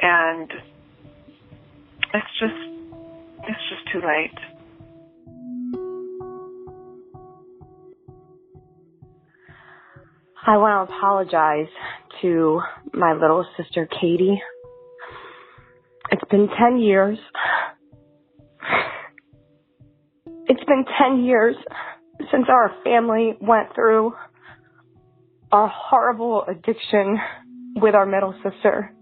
and 0.00 0.50
it's 2.14 2.34
just 2.40 2.60
it's 3.46 3.64
just 3.68 3.92
too 3.92 4.00
late. 4.00 4.53
I 10.46 10.58
want 10.58 10.90
to 10.90 10.94
apologize 10.94 11.72
to 12.20 12.60
my 12.92 13.14
little 13.14 13.46
sister 13.56 13.88
Katie. 13.98 14.42
It's 16.10 16.30
been 16.30 16.48
10 16.48 16.78
years. 16.80 17.16
It's 20.46 20.64
been 20.64 20.84
10 21.00 21.24
years 21.24 21.56
since 22.30 22.44
our 22.50 22.72
family 22.84 23.32
went 23.40 23.74
through 23.74 24.12
a 25.50 25.66
horrible 25.66 26.44
addiction 26.46 27.18
with 27.76 27.94
our 27.94 28.04
middle 28.04 28.34
sister. 28.42 28.92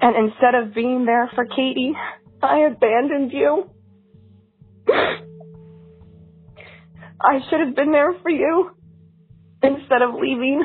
And 0.00 0.28
instead 0.28 0.56
of 0.56 0.74
being 0.74 1.06
there 1.06 1.30
for 1.36 1.44
Katie, 1.44 1.92
I 2.42 2.62
abandoned 2.62 3.30
you. 3.32 3.70
I 7.20 7.38
should 7.48 7.60
have 7.60 7.76
been 7.76 7.92
there 7.92 8.14
for 8.22 8.30
you 8.30 8.72
instead 9.62 10.02
of 10.02 10.14
leaving. 10.14 10.62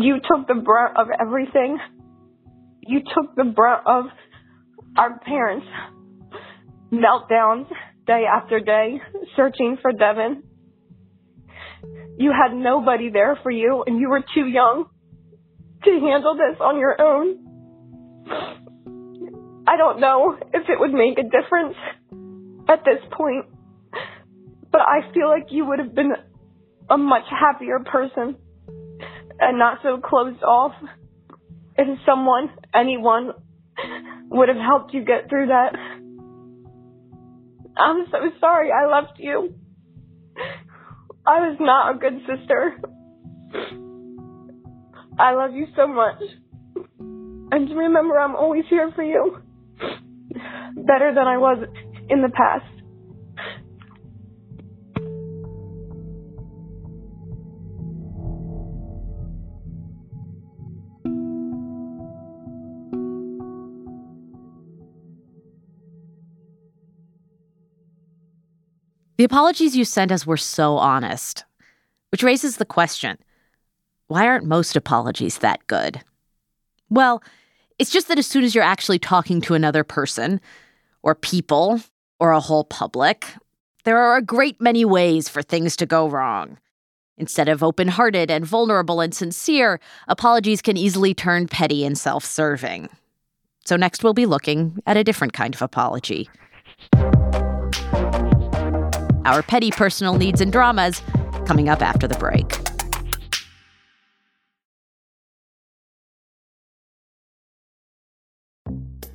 You 0.00 0.16
took 0.16 0.46
the 0.46 0.54
brunt 0.54 0.96
of 0.96 1.08
everything. 1.20 1.78
You 2.80 3.00
took 3.00 3.34
the 3.36 3.44
brunt 3.44 3.86
of 3.86 4.06
our 4.96 5.18
parents' 5.20 5.66
meltdowns 6.92 7.66
day 8.06 8.24
after 8.30 8.60
day, 8.60 9.00
searching 9.36 9.76
for 9.80 9.92
Devin. 9.92 10.42
You 12.18 12.32
had 12.32 12.54
nobody 12.54 13.10
there 13.10 13.38
for 13.42 13.50
you, 13.50 13.84
and 13.86 13.98
you 13.98 14.08
were 14.08 14.24
too 14.34 14.46
young 14.46 14.86
to 15.84 15.90
handle 15.90 16.34
this 16.34 16.60
on 16.60 16.78
your 16.78 17.00
own. 17.00 17.38
I 19.66 19.76
don't 19.76 20.00
know 20.00 20.36
if 20.52 20.68
it 20.68 20.78
would 20.78 20.92
make 20.92 21.18
a 21.18 21.22
difference 21.22 21.76
at 22.68 22.84
this 22.84 23.02
point, 23.12 23.46
but 24.70 24.80
I 24.80 25.12
feel 25.12 25.28
like 25.28 25.46
you 25.50 25.66
would 25.66 25.78
have 25.78 25.94
been 25.94 26.12
a 26.90 26.98
much 26.98 27.24
happier 27.28 27.78
person 27.80 28.36
and 29.40 29.58
not 29.58 29.78
so 29.82 29.98
closed 29.98 30.42
off. 30.42 30.72
If 31.76 31.98
someone, 32.06 32.50
anyone, 32.74 33.32
would 34.28 34.48
have 34.48 34.58
helped 34.58 34.94
you 34.94 35.04
get 35.04 35.28
through 35.28 35.46
that. 35.46 35.74
I'm 37.76 38.06
so 38.10 38.18
sorry 38.40 38.70
I 38.70 38.86
left 38.86 39.18
you. 39.18 39.54
I 41.24 41.48
was 41.48 41.56
not 41.60 41.94
a 41.94 41.98
good 41.98 42.20
sister. 42.20 42.80
I 45.18 45.32
love 45.34 45.54
you 45.54 45.66
so 45.76 45.86
much. 45.86 46.20
And 46.98 47.70
remember, 47.76 48.18
I'm 48.18 48.34
always 48.34 48.64
here 48.68 48.90
for 48.94 49.02
you. 49.02 49.38
Better 49.78 51.12
than 51.14 51.26
I 51.26 51.38
was 51.38 51.66
in 52.08 52.22
the 52.22 52.30
past. 52.30 52.64
The 69.22 69.26
apologies 69.26 69.76
you 69.76 69.84
sent 69.84 70.10
us 70.10 70.26
were 70.26 70.36
so 70.36 70.78
honest, 70.78 71.44
which 72.10 72.24
raises 72.24 72.56
the 72.56 72.64
question 72.64 73.18
why 74.08 74.26
aren't 74.26 74.44
most 74.44 74.74
apologies 74.74 75.38
that 75.38 75.64
good? 75.68 76.00
Well, 76.90 77.22
it's 77.78 77.92
just 77.92 78.08
that 78.08 78.18
as 78.18 78.26
soon 78.26 78.42
as 78.42 78.52
you're 78.52 78.64
actually 78.64 78.98
talking 78.98 79.40
to 79.42 79.54
another 79.54 79.84
person, 79.84 80.40
or 81.04 81.14
people, 81.14 81.80
or 82.18 82.32
a 82.32 82.40
whole 82.40 82.64
public, 82.64 83.28
there 83.84 83.96
are 83.96 84.16
a 84.16 84.22
great 84.22 84.60
many 84.60 84.84
ways 84.84 85.28
for 85.28 85.40
things 85.40 85.76
to 85.76 85.86
go 85.86 86.08
wrong. 86.08 86.58
Instead 87.16 87.48
of 87.48 87.62
open 87.62 87.86
hearted 87.86 88.28
and 88.28 88.44
vulnerable 88.44 89.00
and 89.00 89.14
sincere, 89.14 89.78
apologies 90.08 90.60
can 90.60 90.76
easily 90.76 91.14
turn 91.14 91.46
petty 91.46 91.84
and 91.84 91.96
self 91.96 92.24
serving. 92.24 92.88
So, 93.66 93.76
next 93.76 94.02
we'll 94.02 94.14
be 94.14 94.26
looking 94.26 94.82
at 94.84 94.96
a 94.96 95.04
different 95.04 95.32
kind 95.32 95.54
of 95.54 95.62
apology 95.62 96.28
our 99.24 99.42
petty 99.42 99.70
personal 99.70 100.14
needs 100.14 100.40
and 100.40 100.52
dramas, 100.52 101.02
coming 101.46 101.68
up 101.68 101.82
after 101.82 102.06
the 102.08 102.16
break. 102.16 102.58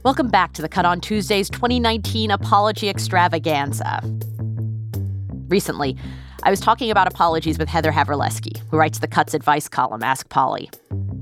Welcome 0.03 0.29
back 0.29 0.53
to 0.53 0.61
the 0.61 0.69
Cut 0.69 0.85
on 0.85 1.01
Tuesday's 1.01 1.49
2019 1.49 2.31
Apology 2.31 2.87
Extravaganza. 2.87 4.01
Recently, 5.49 5.97
I 6.43 6.49
was 6.49 6.61
talking 6.61 6.91
about 6.91 7.07
apologies 7.07 7.57
with 7.57 7.67
Heather 7.67 7.91
Havrilesky, 7.91 8.57
who 8.69 8.77
writes 8.77 8.99
the 8.99 9.07
Cuts 9.07 9.33
advice 9.33 9.67
column, 9.67 10.03
Ask 10.03 10.29
Polly. 10.29 10.69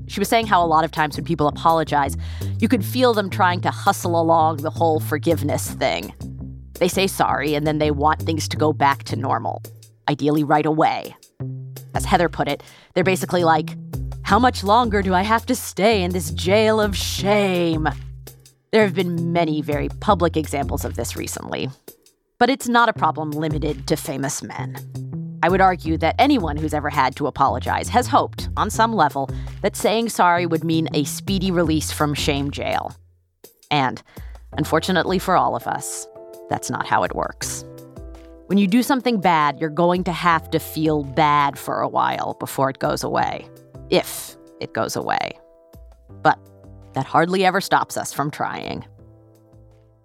She 0.06 0.20
was 0.20 0.28
saying 0.28 0.46
how 0.46 0.64
a 0.64 0.68
lot 0.68 0.84
of 0.84 0.92
times 0.92 1.16
when 1.16 1.24
people 1.24 1.48
apologize, 1.48 2.16
you 2.60 2.68
could 2.68 2.84
feel 2.84 3.12
them 3.12 3.28
trying 3.28 3.60
to 3.62 3.70
hustle 3.72 4.20
along 4.20 4.58
the 4.58 4.70
whole 4.70 5.00
forgiveness 5.00 5.70
thing. 5.72 6.14
They 6.78 6.88
say 6.88 7.06
sorry 7.06 7.54
and 7.54 7.66
then 7.66 7.78
they 7.78 7.90
want 7.90 8.22
things 8.22 8.48
to 8.48 8.56
go 8.56 8.72
back 8.72 9.04
to 9.04 9.16
normal, 9.16 9.62
ideally 10.08 10.44
right 10.44 10.66
away. 10.66 11.16
As 11.94 12.04
Heather 12.04 12.28
put 12.28 12.48
it, 12.48 12.62
they're 12.94 13.04
basically 13.04 13.44
like, 13.44 13.76
How 14.22 14.38
much 14.38 14.62
longer 14.62 15.02
do 15.02 15.14
I 15.14 15.22
have 15.22 15.46
to 15.46 15.54
stay 15.54 16.02
in 16.02 16.12
this 16.12 16.30
jail 16.30 16.80
of 16.80 16.96
shame? 16.96 17.88
There 18.72 18.82
have 18.82 18.94
been 18.94 19.32
many 19.32 19.62
very 19.62 19.88
public 20.00 20.36
examples 20.36 20.84
of 20.84 20.96
this 20.96 21.16
recently. 21.16 21.70
But 22.38 22.50
it's 22.50 22.68
not 22.68 22.90
a 22.90 22.92
problem 22.92 23.30
limited 23.30 23.86
to 23.86 23.96
famous 23.96 24.42
men. 24.42 24.76
I 25.42 25.48
would 25.48 25.62
argue 25.62 25.96
that 25.98 26.16
anyone 26.18 26.56
who's 26.56 26.74
ever 26.74 26.90
had 26.90 27.16
to 27.16 27.26
apologize 27.26 27.88
has 27.88 28.08
hoped, 28.08 28.50
on 28.56 28.68
some 28.68 28.92
level, 28.92 29.30
that 29.62 29.76
saying 29.76 30.10
sorry 30.10 30.44
would 30.44 30.64
mean 30.64 30.88
a 30.92 31.04
speedy 31.04 31.50
release 31.50 31.90
from 31.90 32.12
shame 32.12 32.50
jail. 32.50 32.94
And, 33.70 34.02
unfortunately 34.52 35.18
for 35.18 35.36
all 35.36 35.56
of 35.56 35.66
us, 35.66 36.06
that's 36.48 36.70
not 36.70 36.86
how 36.86 37.02
it 37.02 37.14
works. 37.14 37.64
When 38.46 38.58
you 38.58 38.68
do 38.68 38.82
something 38.82 39.20
bad, 39.20 39.58
you're 39.58 39.70
going 39.70 40.04
to 40.04 40.12
have 40.12 40.50
to 40.52 40.60
feel 40.60 41.02
bad 41.02 41.58
for 41.58 41.80
a 41.80 41.88
while 41.88 42.36
before 42.38 42.70
it 42.70 42.78
goes 42.78 43.02
away. 43.02 43.48
If 43.90 44.36
it 44.60 44.72
goes 44.72 44.94
away. 44.94 45.38
But 46.22 46.38
that 46.94 47.06
hardly 47.06 47.44
ever 47.44 47.60
stops 47.60 47.96
us 47.96 48.12
from 48.12 48.30
trying. 48.30 48.84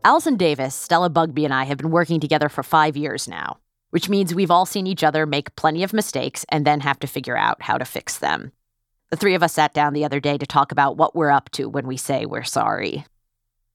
Allison 0.03 0.35
Davis, 0.35 0.73
Stella 0.73 1.09
Bugbee, 1.09 1.45
and 1.45 1.53
I 1.53 1.65
have 1.65 1.77
been 1.77 1.91
working 1.91 2.19
together 2.19 2.49
for 2.49 2.63
five 2.63 2.97
years 2.97 3.27
now, 3.27 3.59
which 3.91 4.09
means 4.09 4.33
we've 4.33 4.49
all 4.49 4.65
seen 4.65 4.87
each 4.87 5.03
other 5.03 5.27
make 5.27 5.55
plenty 5.55 5.83
of 5.83 5.93
mistakes 5.93 6.43
and 6.49 6.65
then 6.65 6.79
have 6.79 6.99
to 6.99 7.07
figure 7.07 7.37
out 7.37 7.61
how 7.61 7.77
to 7.77 7.85
fix 7.85 8.17
them. 8.17 8.51
The 9.11 9.17
three 9.17 9.35
of 9.35 9.43
us 9.43 9.53
sat 9.53 9.73
down 9.73 9.93
the 9.93 10.05
other 10.05 10.19
day 10.19 10.39
to 10.39 10.47
talk 10.47 10.71
about 10.71 10.97
what 10.97 11.15
we're 11.15 11.29
up 11.29 11.51
to 11.51 11.69
when 11.69 11.85
we 11.85 11.97
say 11.97 12.25
we're 12.25 12.43
sorry. 12.43 13.05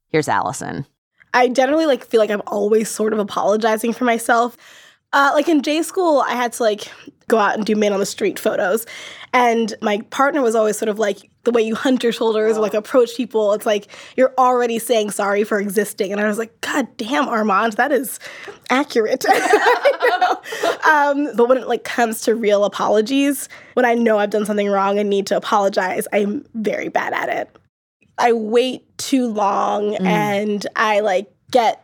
Here's 0.09 0.29
Allison. 0.29 0.87
I 1.37 1.49
generally 1.49 1.85
like 1.85 2.03
feel 2.03 2.19
like 2.19 2.31
I'm 2.31 2.43
always 2.47 2.89
sort 2.89 3.13
of 3.13 3.19
apologizing 3.19 3.93
for 3.93 4.05
myself. 4.05 4.57
Uh, 5.13 5.31
like 5.35 5.49
in 5.49 5.61
J 5.61 5.83
school, 5.83 6.25
I 6.27 6.33
had 6.33 6.55
to 6.55 6.63
like 6.63 6.91
go 7.29 7.37
out 7.37 7.55
and 7.55 7.67
do 7.67 7.77
man 7.77 7.93
on 7.93 8.01
the 8.01 8.07
street 8.07 8.39
photos, 8.39 8.87
and 9.35 9.75
my 9.83 9.99
partner 10.11 10.41
was 10.41 10.55
always 10.55 10.79
sort 10.79 10.89
of 10.89 10.99
like 10.99 11.31
the 11.45 11.51
way 11.51 11.61
you 11.61 11.75
hunt 11.75 12.03
your 12.03 12.13
shoulders 12.13 12.57
or 12.57 12.63
like 12.63 12.73
approach 12.73 13.17
people. 13.19 13.53
It's 13.53 13.67
like 13.67 13.89
you're 14.17 14.33
already 14.39 14.79
saying 14.79 15.11
sorry 15.11 15.45
for 15.45 15.61
existing, 15.61 16.11
and 16.11 16.23
I 16.23 16.27
was 16.27 16.39
like, 16.39 16.59
God 16.63 16.89
damn, 16.97 17.29
Armand, 17.29 17.75
that 17.75 17.93
is 17.93 18.19
accurate. 18.71 19.27
um, 20.87 21.29
but 21.37 21.49
when 21.51 21.59
it 21.59 21.69
like 21.69 21.85
comes 21.85 22.23
to 22.23 22.35
real 22.35 22.65
apologies, 22.65 23.51
when 23.75 23.85
I 23.85 23.93
know 23.93 24.19
I've 24.19 24.31
done 24.31 24.47
something 24.47 24.69
wrong 24.69 24.99
and 24.99 25.11
need 25.11 25.27
to 25.27 25.37
apologize, 25.37 26.09
I'm 26.15 26.47
very 26.55 26.89
bad 26.89 27.13
at 27.13 27.29
it. 27.29 27.57
I 28.19 28.33
wait 28.33 28.83
too 28.99 29.29
long 29.29 29.95
Mm. 29.97 30.07
and 30.07 30.67
I 30.77 31.01
like 31.01 31.31
get 31.51 31.83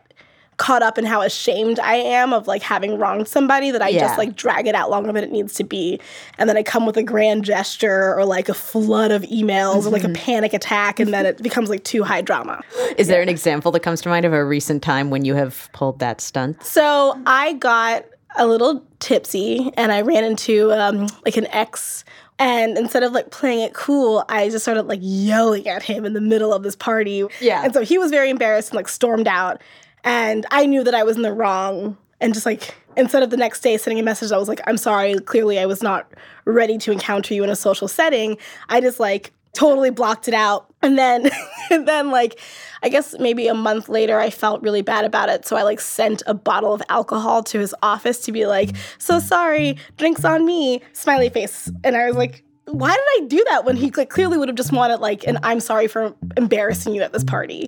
caught 0.57 0.83
up 0.83 0.97
in 0.99 1.03
how 1.05 1.21
ashamed 1.21 1.79
I 1.79 1.95
am 1.95 2.31
of 2.31 2.47
like 2.47 2.61
having 2.61 2.97
wronged 2.99 3.27
somebody 3.27 3.71
that 3.71 3.81
I 3.81 3.89
Yeah. 3.89 4.01
just 4.01 4.17
like 4.19 4.35
drag 4.35 4.67
it 4.67 4.75
out 4.75 4.89
longer 4.91 5.11
than 5.11 5.23
it 5.23 5.31
needs 5.31 5.53
to 5.55 5.63
be. 5.63 5.99
And 6.37 6.47
then 6.47 6.55
I 6.55 6.63
come 6.63 6.85
with 6.85 6.95
a 6.95 7.03
grand 7.03 7.43
gesture 7.43 8.13
or 8.15 8.23
like 8.23 8.49
a 8.49 8.53
flood 8.53 9.11
of 9.11 9.23
emails 9.23 9.85
or 9.85 9.89
like 9.89 10.03
a 10.03 10.07
Mhm. 10.09 10.15
panic 10.15 10.53
attack 10.53 10.99
and 10.99 11.11
then 11.13 11.25
it 11.25 11.41
becomes 11.41 11.69
like 11.69 11.83
too 11.83 12.03
high 12.03 12.21
drama. 12.21 12.61
Is 12.97 13.07
there 13.07 13.21
an 13.21 13.29
example 13.29 13.71
that 13.71 13.79
comes 13.81 14.01
to 14.03 14.09
mind 14.09 14.25
of 14.25 14.33
a 14.33 14.45
recent 14.45 14.83
time 14.83 15.09
when 15.09 15.25
you 15.25 15.33
have 15.33 15.69
pulled 15.73 15.99
that 15.99 16.21
stunt? 16.21 16.63
So 16.63 17.19
I 17.25 17.53
got 17.53 18.05
a 18.37 18.45
little 18.47 18.83
tipsy 18.99 19.71
and 19.75 19.91
I 19.91 20.01
ran 20.01 20.23
into 20.23 20.71
um, 20.71 21.07
like 21.25 21.35
an 21.35 21.47
ex. 21.47 22.03
And 22.39 22.77
instead 22.77 23.03
of 23.03 23.11
like 23.11 23.31
playing 23.31 23.61
it 23.61 23.73
cool, 23.73 24.25
I 24.27 24.49
just 24.49 24.63
started 24.63 24.83
like 24.83 24.99
yelling 25.01 25.67
at 25.67 25.83
him 25.83 26.05
in 26.05 26.13
the 26.13 26.21
middle 26.21 26.53
of 26.53 26.63
this 26.63 26.75
party. 26.75 27.25
Yeah. 27.39 27.63
And 27.63 27.73
so 27.73 27.81
he 27.81 27.97
was 27.97 28.11
very 28.11 28.29
embarrassed 28.29 28.71
and 28.71 28.77
like 28.77 28.87
stormed 28.87 29.27
out. 29.27 29.61
And 30.03 30.45
I 30.51 30.65
knew 30.65 30.83
that 30.83 30.95
I 30.95 31.03
was 31.03 31.15
in 31.15 31.21
the 31.21 31.31
wrong. 31.31 31.97
And 32.19 32.33
just 32.33 32.45
like 32.45 32.75
instead 32.97 33.23
of 33.23 33.29
the 33.29 33.37
next 33.37 33.61
day 33.61 33.77
sending 33.77 33.99
a 33.99 34.03
message, 34.03 34.31
I 34.31 34.37
was 34.37 34.47
like, 34.47 34.61
I'm 34.65 34.77
sorry. 34.77 35.15
Clearly, 35.19 35.59
I 35.59 35.65
was 35.65 35.83
not 35.83 36.11
ready 36.45 36.77
to 36.79 36.91
encounter 36.91 37.33
you 37.33 37.43
in 37.43 37.49
a 37.49 37.55
social 37.55 37.87
setting. 37.87 38.37
I 38.69 38.81
just 38.81 38.99
like 38.99 39.31
totally 39.53 39.89
blocked 39.89 40.27
it 40.27 40.33
out. 40.33 40.73
And 40.81 40.97
then, 40.97 41.29
and 41.71 41.87
then 41.87 42.11
like, 42.11 42.39
I 42.81 42.89
guess 42.89 43.15
maybe 43.19 43.47
a 43.47 43.53
month 43.53 43.87
later, 43.87 44.19
I 44.19 44.29
felt 44.29 44.61
really 44.61 44.81
bad 44.81 45.05
about 45.05 45.29
it. 45.29 45.45
So 45.45 45.55
I 45.55 45.63
like 45.63 45.79
sent 45.79 46.23
a 46.27 46.33
bottle 46.33 46.73
of 46.73 46.81
alcohol 46.89 47.43
to 47.43 47.59
his 47.59 47.73
office 47.81 48.19
to 48.21 48.31
be 48.31 48.45
like, 48.45 48.75
so 48.97 49.19
sorry, 49.19 49.77
drinks 49.97 50.25
on 50.25 50.45
me, 50.45 50.81
smiley 50.91 51.29
face. 51.29 51.71
And 51.83 51.95
I 51.95 52.07
was 52.07 52.17
like, 52.17 52.43
why 52.65 52.91
did 52.91 53.23
I 53.23 53.27
do 53.27 53.43
that 53.49 53.65
when 53.65 53.75
he 53.75 53.91
like 53.91 54.09
clearly 54.09 54.37
would 54.37 54.47
have 54.47 54.57
just 54.57 54.71
wanted 54.71 54.97
like 54.97 55.27
an 55.27 55.37
I'm 55.43 55.59
sorry 55.59 55.87
for 55.87 56.15
embarrassing 56.37 56.95
you 56.95 57.01
at 57.01 57.13
this 57.13 57.23
party. 57.23 57.67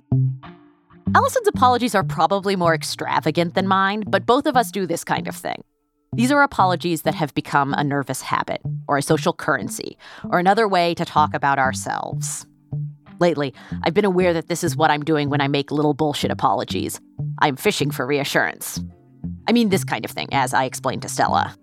Allison's 1.14 1.48
apologies 1.48 1.94
are 1.94 2.04
probably 2.04 2.56
more 2.56 2.74
extravagant 2.74 3.54
than 3.54 3.68
mine, 3.68 4.04
but 4.06 4.26
both 4.26 4.46
of 4.46 4.56
us 4.56 4.70
do 4.70 4.86
this 4.86 5.04
kind 5.04 5.28
of 5.28 5.36
thing. 5.36 5.62
These 6.16 6.32
are 6.32 6.42
apologies 6.42 7.02
that 7.02 7.14
have 7.14 7.34
become 7.34 7.74
a 7.74 7.84
nervous 7.84 8.22
habit, 8.22 8.62
or 8.88 8.96
a 8.96 9.02
social 9.02 9.34
currency, 9.34 9.98
or 10.30 10.38
another 10.38 10.66
way 10.66 10.94
to 10.94 11.04
talk 11.04 11.34
about 11.34 11.58
ourselves. 11.58 12.46
Lately, 13.20 13.52
I've 13.82 13.92
been 13.92 14.06
aware 14.06 14.32
that 14.32 14.48
this 14.48 14.64
is 14.64 14.76
what 14.76 14.90
I'm 14.90 15.04
doing 15.04 15.28
when 15.28 15.42
I 15.42 15.48
make 15.48 15.70
little 15.70 15.92
bullshit 15.92 16.30
apologies. 16.30 17.02
I'm 17.40 17.54
fishing 17.54 17.90
for 17.90 18.06
reassurance. 18.06 18.82
I 19.46 19.52
mean, 19.52 19.68
this 19.68 19.84
kind 19.84 20.06
of 20.06 20.10
thing, 20.10 20.28
as 20.32 20.54
I 20.54 20.64
explained 20.64 21.02
to 21.02 21.08
Stella. 21.10 21.54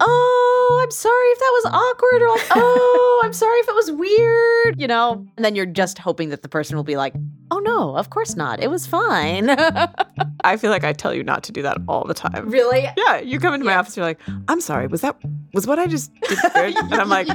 Oh, 0.00 0.80
I'm 0.82 0.90
sorry 0.90 1.26
if 1.28 1.38
that 1.38 1.60
was 1.62 1.66
awkward, 1.66 2.22
or 2.22 2.28
like, 2.30 2.46
oh, 2.52 3.20
I'm 3.22 3.34
sorry 3.34 3.58
if 3.58 3.68
it 3.68 3.74
was 3.74 3.92
weird, 3.92 4.80
you 4.80 4.86
know? 4.86 5.26
And 5.36 5.44
then 5.44 5.54
you're 5.54 5.66
just 5.66 5.98
hoping 5.98 6.30
that 6.30 6.40
the 6.40 6.48
person 6.48 6.74
will 6.74 6.84
be 6.84 6.96
like, 6.96 7.12
oh 7.50 7.58
no, 7.58 7.96
of 7.96 8.10
course 8.10 8.36
not. 8.36 8.62
It 8.62 8.70
was 8.70 8.86
fine. 8.86 9.50
I 10.44 10.56
feel 10.56 10.70
like 10.70 10.84
I 10.84 10.92
tell 10.92 11.14
you 11.14 11.22
not 11.22 11.42
to 11.44 11.52
do 11.52 11.62
that 11.62 11.78
all 11.88 12.04
the 12.04 12.14
time. 12.14 12.48
Really? 12.48 12.86
Yeah, 12.96 13.20
you 13.20 13.40
come 13.40 13.54
into 13.54 13.66
my 13.66 13.74
office, 13.74 13.96
you're 13.96 14.06
like, 14.06 14.20
I'm 14.48 14.60
sorry, 14.60 14.86
was 14.86 15.00
that 15.00 15.16
was 15.52 15.66
what 15.66 15.78
I 15.78 15.86
just 15.86 16.12
did 16.22 16.38
weird? 16.54 16.74
And 16.90 16.94
I'm 16.94 17.08
like, 17.08 17.28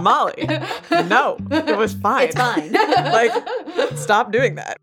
Molly, 0.00 0.46
no, 0.90 1.38
it 1.50 1.76
was 1.76 1.94
fine. 2.02 2.28
It's 2.28 2.36
fine. 2.36 2.72
like, 2.72 3.32
stop 3.96 4.32
doing 4.32 4.56
that. 4.56 4.78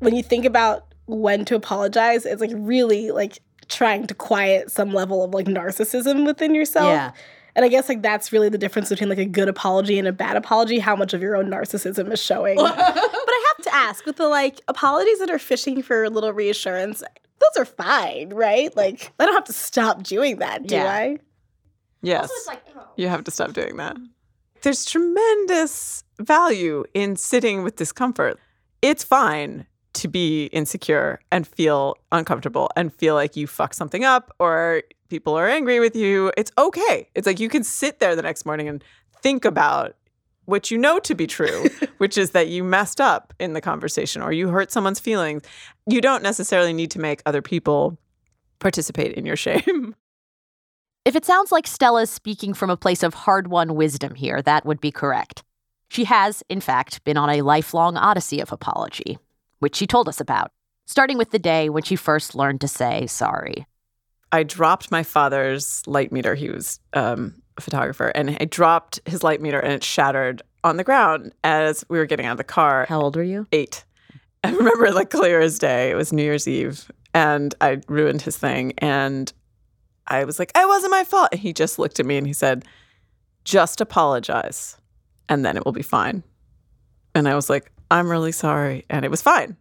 When 0.00 0.14
you 0.14 0.22
think 0.22 0.44
about 0.44 0.94
when 1.06 1.44
to 1.46 1.54
apologize, 1.54 2.26
it's 2.26 2.40
like 2.40 2.50
really 2.54 3.10
like 3.10 3.38
trying 3.68 4.06
to 4.06 4.14
quiet 4.14 4.70
some 4.70 4.92
level 4.92 5.24
of 5.24 5.32
like 5.32 5.46
narcissism 5.46 6.26
within 6.26 6.54
yourself. 6.54 6.88
Yeah. 6.88 7.12
And 7.56 7.64
I 7.64 7.68
guess 7.68 7.88
like 7.88 8.02
that's 8.02 8.32
really 8.32 8.48
the 8.48 8.58
difference 8.58 8.88
between 8.88 9.08
like 9.08 9.18
a 9.18 9.24
good 9.24 9.48
apology 9.48 9.98
and 9.98 10.06
a 10.06 10.12
bad 10.12 10.36
apology, 10.36 10.78
how 10.78 10.94
much 10.94 11.12
of 11.12 11.20
your 11.20 11.34
own 11.34 11.46
narcissism 11.46 12.12
is 12.12 12.22
showing. 12.22 12.56
but 12.56 12.78
I 12.78 12.84
have 12.84 12.94
to 12.94 13.37
ask, 13.86 14.04
with 14.06 14.16
the 14.16 14.28
like 14.28 14.60
apologies 14.68 15.18
that 15.20 15.30
are 15.30 15.38
fishing 15.38 15.82
for 15.82 16.04
a 16.04 16.10
little 16.10 16.32
reassurance, 16.32 17.02
those 17.38 17.56
are 17.62 17.64
fine, 17.64 18.30
right? 18.30 18.74
Like 18.76 19.12
I 19.18 19.24
don't 19.26 19.34
have 19.34 19.44
to 19.44 19.52
stop 19.52 20.02
doing 20.02 20.38
that, 20.38 20.66
do 20.66 20.74
Yeah. 20.76 20.90
I? 20.90 21.18
Yes. 22.02 22.30
Oh. 22.76 22.82
you 22.96 23.08
have 23.08 23.24
to 23.24 23.30
stop 23.30 23.52
doing 23.52 23.76
that. 23.76 23.96
There's 24.62 24.84
tremendous 24.84 26.04
value 26.20 26.84
in 26.94 27.16
sitting 27.16 27.62
with 27.62 27.76
discomfort. 27.76 28.38
It's 28.82 29.04
fine 29.04 29.66
to 29.94 30.08
be 30.08 30.46
insecure 30.46 31.20
and 31.32 31.46
feel 31.46 31.96
uncomfortable 32.12 32.70
and 32.76 32.92
feel 32.92 33.14
like 33.14 33.36
you 33.36 33.46
fuck 33.46 33.74
something 33.74 34.04
up 34.04 34.34
or 34.38 34.82
people 35.08 35.34
are 35.34 35.48
angry 35.48 35.80
with 35.80 35.96
you. 35.96 36.30
It's 36.36 36.52
okay. 36.56 37.08
It's 37.14 37.26
like 37.26 37.40
you 37.40 37.48
can 37.48 37.64
sit 37.64 37.98
there 37.98 38.14
the 38.14 38.22
next 38.22 38.46
morning 38.46 38.68
and 38.68 38.82
think 39.22 39.44
about 39.44 39.96
what 40.48 40.70
you 40.70 40.78
know 40.78 40.98
to 41.00 41.14
be 41.14 41.26
true, 41.26 41.66
which 41.98 42.16
is 42.16 42.30
that 42.30 42.48
you 42.48 42.64
messed 42.64 43.00
up 43.00 43.34
in 43.38 43.52
the 43.52 43.60
conversation 43.60 44.22
or 44.22 44.32
you 44.32 44.48
hurt 44.48 44.72
someone's 44.72 44.98
feelings. 44.98 45.42
You 45.86 46.00
don't 46.00 46.22
necessarily 46.22 46.72
need 46.72 46.90
to 46.92 46.98
make 46.98 47.20
other 47.26 47.42
people 47.42 47.98
participate 48.58 49.12
in 49.12 49.26
your 49.26 49.36
shame. 49.36 49.94
If 51.04 51.16
it 51.16 51.24
sounds 51.24 51.50
like 51.50 51.66
Stella's 51.66 52.10
speaking 52.10 52.52
from 52.52 52.68
a 52.68 52.76
place 52.76 53.02
of 53.02 53.14
hard 53.14 53.48
won 53.48 53.76
wisdom 53.76 54.14
here, 54.14 54.42
that 54.42 54.66
would 54.66 54.78
be 54.78 54.90
correct. 54.90 55.42
She 55.88 56.04
has, 56.04 56.42
in 56.50 56.60
fact, 56.60 57.02
been 57.04 57.16
on 57.16 57.30
a 57.30 57.40
lifelong 57.40 57.96
odyssey 57.96 58.40
of 58.40 58.52
apology, 58.52 59.16
which 59.58 59.76
she 59.76 59.86
told 59.86 60.06
us 60.06 60.20
about, 60.20 60.52
starting 60.84 61.16
with 61.16 61.30
the 61.30 61.38
day 61.38 61.70
when 61.70 61.82
she 61.82 61.96
first 61.96 62.34
learned 62.34 62.60
to 62.60 62.68
say 62.68 63.06
sorry. 63.06 63.66
I 64.32 64.42
dropped 64.42 64.90
my 64.90 65.02
father's 65.02 65.82
light 65.86 66.12
meter. 66.12 66.34
He 66.34 66.50
was 66.50 66.78
um, 66.92 67.40
photographer, 67.62 68.08
and 68.08 68.36
I 68.40 68.44
dropped 68.44 69.00
his 69.06 69.22
light 69.22 69.40
meter, 69.40 69.58
and 69.58 69.72
it 69.72 69.84
shattered 69.84 70.42
on 70.64 70.76
the 70.76 70.84
ground 70.84 71.32
as 71.44 71.84
we 71.88 71.98
were 71.98 72.06
getting 72.06 72.26
out 72.26 72.32
of 72.32 72.38
the 72.38 72.44
car. 72.44 72.86
How 72.88 73.00
old 73.00 73.16
were 73.16 73.22
you? 73.22 73.46
Eight. 73.52 73.84
I 74.44 74.50
remember 74.50 74.86
it 74.86 74.94
like 74.94 75.10
clear 75.10 75.40
as 75.40 75.58
day. 75.58 75.90
It 75.90 75.94
was 75.94 76.12
New 76.12 76.22
Year's 76.22 76.46
Eve, 76.46 76.90
and 77.14 77.54
I 77.60 77.80
ruined 77.88 78.22
his 78.22 78.36
thing. 78.36 78.72
And 78.78 79.32
I 80.06 80.24
was 80.24 80.38
like, 80.38 80.52
"It 80.56 80.68
wasn't 80.68 80.92
my 80.92 81.04
fault." 81.04 81.30
And 81.32 81.40
he 81.40 81.52
just 81.52 81.78
looked 81.78 82.00
at 82.00 82.06
me 82.06 82.16
and 82.16 82.26
he 82.26 82.32
said, 82.32 82.64
"Just 83.44 83.80
apologize, 83.80 84.76
and 85.28 85.44
then 85.44 85.56
it 85.56 85.64
will 85.64 85.72
be 85.72 85.82
fine." 85.82 86.22
And 87.14 87.28
I 87.28 87.34
was 87.34 87.50
like, 87.50 87.72
"I'm 87.90 88.10
really 88.10 88.32
sorry," 88.32 88.84
and 88.88 89.04
it 89.04 89.10
was 89.10 89.22
fine. 89.22 89.56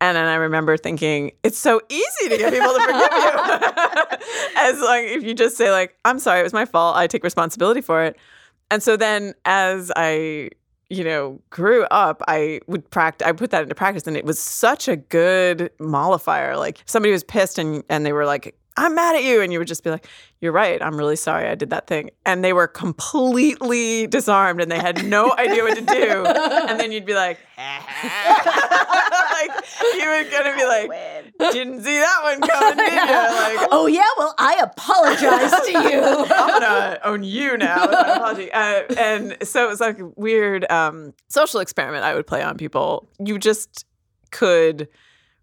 And 0.00 0.16
then 0.16 0.26
I 0.26 0.36
remember 0.36 0.76
thinking, 0.76 1.32
it's 1.42 1.58
so 1.58 1.80
easy 1.88 2.28
to 2.28 2.36
get 2.38 2.52
people 2.52 2.72
to 2.72 2.80
forgive 2.80 3.12
you. 3.12 4.56
as 4.56 4.80
like 4.80 5.06
if 5.06 5.24
you 5.24 5.34
just 5.34 5.56
say 5.56 5.70
like, 5.72 5.96
I'm 6.04 6.18
sorry, 6.18 6.40
it 6.40 6.44
was 6.44 6.52
my 6.52 6.64
fault. 6.64 6.96
I 6.96 7.06
take 7.06 7.24
responsibility 7.24 7.80
for 7.80 8.04
it. 8.04 8.16
And 8.70 8.82
so 8.82 8.96
then 8.96 9.34
as 9.44 9.90
I, 9.96 10.50
you 10.88 11.02
know, 11.02 11.40
grew 11.50 11.84
up, 11.84 12.22
I 12.28 12.60
would 12.66 12.88
practice 12.90 13.26
I 13.26 13.32
put 13.32 13.50
that 13.50 13.62
into 13.62 13.74
practice 13.74 14.06
and 14.06 14.16
it 14.16 14.24
was 14.24 14.38
such 14.38 14.86
a 14.86 14.96
good 14.96 15.70
mollifier. 15.80 16.56
Like 16.56 16.82
somebody 16.86 17.12
was 17.12 17.24
pissed 17.24 17.58
and 17.58 17.82
and 17.88 18.06
they 18.06 18.12
were 18.12 18.26
like, 18.26 18.56
I'm 18.78 18.94
mad 18.94 19.16
at 19.16 19.24
you. 19.24 19.42
And 19.42 19.52
you 19.52 19.58
would 19.58 19.68
just 19.68 19.82
be 19.82 19.90
like, 19.90 20.06
You're 20.40 20.52
right. 20.52 20.80
I'm 20.80 20.96
really 20.96 21.16
sorry 21.16 21.48
I 21.48 21.54
did 21.54 21.70
that 21.70 21.86
thing. 21.86 22.10
And 22.24 22.44
they 22.44 22.52
were 22.52 22.68
completely 22.68 24.06
disarmed 24.06 24.60
and 24.60 24.70
they 24.70 24.78
had 24.78 25.04
no 25.04 25.34
idea 25.38 25.64
what 25.64 25.76
to 25.76 25.84
do. 25.84 26.24
And 26.24 26.78
then 26.78 26.92
you'd 26.92 27.04
be 27.04 27.14
like, 27.14 27.38
like 27.58 29.50
you 29.94 30.06
were 30.06 30.24
gonna 30.30 30.54
be 30.56 30.64
like, 30.64 30.90
didn't 31.52 31.82
see 31.82 31.98
that 31.98 32.20
one 32.22 32.40
coming, 32.40 32.76
did 32.76 32.92
you? 32.92 32.98
Like, 33.58 33.68
oh 33.72 33.86
yeah, 33.86 34.08
well 34.18 34.34
I 34.38 34.60
apologize 34.62 35.50
to 35.66 35.72
you. 35.72 36.00
I'm 36.02 36.60
gonna 36.60 37.00
own 37.04 37.22
you 37.24 37.56
now 37.56 37.84
apology. 37.84 38.52
Uh, 38.52 38.82
and 38.96 39.36
so 39.42 39.64
it 39.64 39.68
was 39.68 39.80
like 39.80 39.98
a 39.98 40.06
weird 40.16 40.70
um, 40.70 41.14
social 41.28 41.60
experiment 41.60 42.04
I 42.04 42.14
would 42.14 42.26
play 42.26 42.42
on 42.42 42.56
people. 42.56 43.08
You 43.18 43.38
just 43.38 43.86
could 44.30 44.88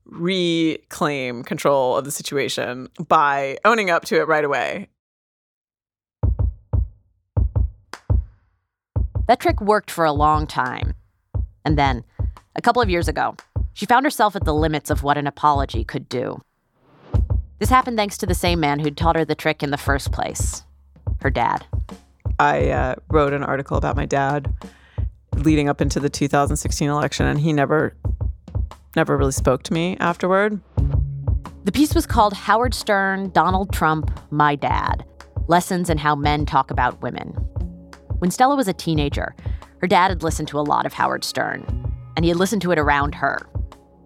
reclaim 0.05 1.43
control 1.43 1.97
of 1.97 2.05
the 2.05 2.11
situation 2.11 2.89
by 3.07 3.57
owning 3.65 3.89
up 3.89 4.05
to 4.05 4.15
it 4.17 4.27
right 4.27 4.43
away. 4.43 4.89
That 9.27 9.39
trick 9.39 9.59
worked 9.59 9.89
for 9.89 10.05
a 10.05 10.11
long 10.11 10.45
time. 10.45 10.93
And 11.63 11.77
then, 11.77 12.03
a 12.55 12.61
couple 12.61 12.81
of 12.81 12.89
years 12.89 13.07
ago, 13.07 13.35
she 13.73 13.85
found 13.85 14.05
herself 14.05 14.35
at 14.35 14.45
the 14.45 14.53
limits 14.53 14.89
of 14.89 15.03
what 15.03 15.17
an 15.17 15.25
apology 15.25 15.83
could 15.83 16.07
do. 16.07 16.41
This 17.57 17.69
happened 17.69 17.97
thanks 17.97 18.17
to 18.19 18.25
the 18.25 18.35
same 18.35 18.59
man 18.59 18.79
who'd 18.79 18.97
taught 18.97 19.15
her 19.15 19.25
the 19.25 19.35
trick 19.35 19.63
in 19.63 19.71
the 19.71 19.77
first 19.77 20.11
place 20.11 20.63
her 21.21 21.29
dad. 21.29 21.65
I 22.37 22.69
uh, 22.69 22.95
wrote 23.09 23.33
an 23.33 23.43
article 23.43 23.77
about 23.77 23.95
my 23.95 24.05
dad 24.05 24.53
leading 25.35 25.69
up 25.69 25.81
into 25.81 25.99
the 25.99 26.09
2016 26.09 26.89
election, 26.89 27.25
and 27.25 27.39
he 27.39 27.53
never, 27.53 27.95
never 28.95 29.17
really 29.17 29.31
spoke 29.31 29.63
to 29.63 29.73
me 29.73 29.97
afterward. 29.99 30.61
The 31.63 31.71
piece 31.71 31.95
was 31.95 32.05
called 32.05 32.33
Howard 32.33 32.73
Stern, 32.73 33.31
Donald 33.31 33.73
Trump, 33.73 34.19
My 34.31 34.55
Dad 34.55 35.05
Lessons 35.47 35.89
in 35.89 35.97
How 35.97 36.15
Men 36.15 36.45
Talk 36.45 36.71
About 36.71 37.01
Women. 37.01 37.27
When 38.19 38.31
Stella 38.31 38.55
was 38.55 38.67
a 38.67 38.73
teenager, 38.73 39.35
her 39.79 39.87
dad 39.87 40.09
had 40.09 40.23
listened 40.23 40.47
to 40.47 40.59
a 40.59 40.61
lot 40.61 40.85
of 40.85 40.93
Howard 40.93 41.23
Stern, 41.23 41.63
and 42.15 42.25
he 42.25 42.29
had 42.29 42.37
listened 42.37 42.61
to 42.63 42.71
it 42.71 42.79
around 42.79 43.13
her. 43.15 43.47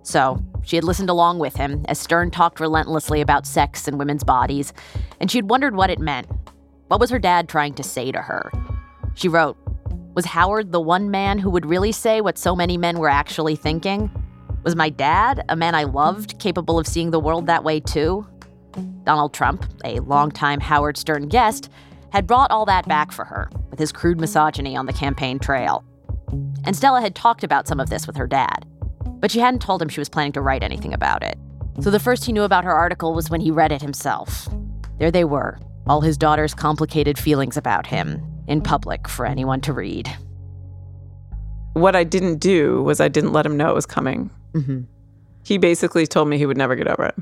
So 0.04 0.43
she 0.63 0.75
had 0.75 0.84
listened 0.84 1.10
along 1.10 1.39
with 1.39 1.56
him 1.56 1.86
as 1.88 1.99
Stern 1.99 2.32
talked 2.32 2.60
relentlessly 2.60 3.21
about 3.21 3.47
sex 3.47 3.88
and 3.88 3.97
women's 3.97 4.23
bodies, 4.23 4.73
and 5.19 5.32
she 5.32 5.38
had 5.38 5.49
wondered 5.49 5.75
what 5.75 5.89
it 5.89 5.99
meant. 5.99 6.28
What 6.88 6.99
was 6.99 7.10
her 7.10 7.19
dad 7.19 7.47
trying 7.47 7.75
to 7.75 7.84
say 7.84 8.12
to 8.12 8.21
her? 8.21 8.52
She 9.13 9.30
wrote, 9.30 9.58
Was 10.15 10.25
Howard 10.25 10.71
the 10.71 10.82
one 10.82 11.12
man 11.12 11.39
who 11.39 11.49
would 11.52 11.65
really 11.65 11.91
say 11.91 12.19
what 12.19 12.38
so 12.38 12.56
many 12.56 12.78
men 12.78 12.99
were 12.99 13.10
actually 13.10 13.56
thinking? 13.56 14.12
Was 14.63 14.76
my 14.76 14.89
dad, 14.89 15.45
a 15.48 15.56
man 15.56 15.74
I 15.74 15.84
loved, 15.86 16.38
capable 16.39 16.78
of 16.78 16.86
seeing 16.86 17.12
the 17.12 17.19
world 17.19 17.48
that 17.48 17.63
way 17.63 17.80
too? 17.80 18.28
Donald 19.04 19.34
Trump, 19.34 19.65
a 19.86 20.00
longtime 20.02 20.60
Howard 20.60 20.98
Stern 20.98 21.30
guest, 21.30 21.69
had 22.12 22.28
brought 22.28 22.52
all 22.52 22.65
that 22.65 22.88
back 22.88 23.12
for 23.12 23.24
her 23.24 23.50
with 23.69 23.80
his 23.80 23.91
crude 23.91 24.19
misogyny 24.19 24.76
on 24.76 24.86
the 24.86 24.93
campaign 24.93 25.39
trail. 25.39 25.84
And 26.65 26.76
Stella 26.76 27.00
had 27.02 27.15
talked 27.15 27.43
about 27.43 27.67
some 27.67 27.80
of 27.80 27.89
this 27.89 28.06
with 28.06 28.17
her 28.17 28.28
dad, 28.28 28.65
but 29.19 29.32
she 29.32 29.39
hadn't 29.39 29.62
told 29.62 29.82
him 29.82 29.89
she 29.89 30.02
was 30.02 30.10
planning 30.10 30.34
to 30.34 30.41
write 30.41 30.63
anything 30.63 30.93
about 30.93 31.24
it. 31.24 31.38
So 31.80 31.89
the 31.89 32.00
first 32.00 32.26
he 32.26 32.34
knew 32.34 32.43
about 32.43 32.65
her 32.65 32.74
article 32.74 33.13
was 33.13 33.30
when 33.30 33.41
he 33.41 33.52
read 33.52 33.72
it 33.72 33.82
himself. 33.82 34.50
There 34.98 35.12
they 35.12 35.24
were, 35.24 35.58
all 35.88 36.02
his 36.02 36.17
daughter's 36.17 36.54
complicated 36.54 37.17
feelings 37.17 37.56
about 37.56 37.88
him, 37.88 38.22
in 38.48 38.62
public 38.62 39.08
for 39.08 39.26
anyone 39.26 39.62
to 39.62 39.72
read. 39.72 40.13
What 41.74 41.95
I 41.95 42.04
didn't 42.04 42.39
do 42.39 42.84
was 42.84 43.00
I 43.00 43.08
didn't 43.08 43.32
let 43.32 43.45
him 43.45 43.56
know 43.56 43.69
it 43.69 43.76
was 43.76 43.86
coming. 43.86 44.32
Mm-hmm. 44.53 44.81
He 45.43 45.57
basically 45.57 46.05
told 46.07 46.27
me 46.27 46.38
he 46.38 46.45
would 46.45 46.57
never 46.57 46.75
get 46.75 46.88
over 46.88 47.05
it. 47.05 47.15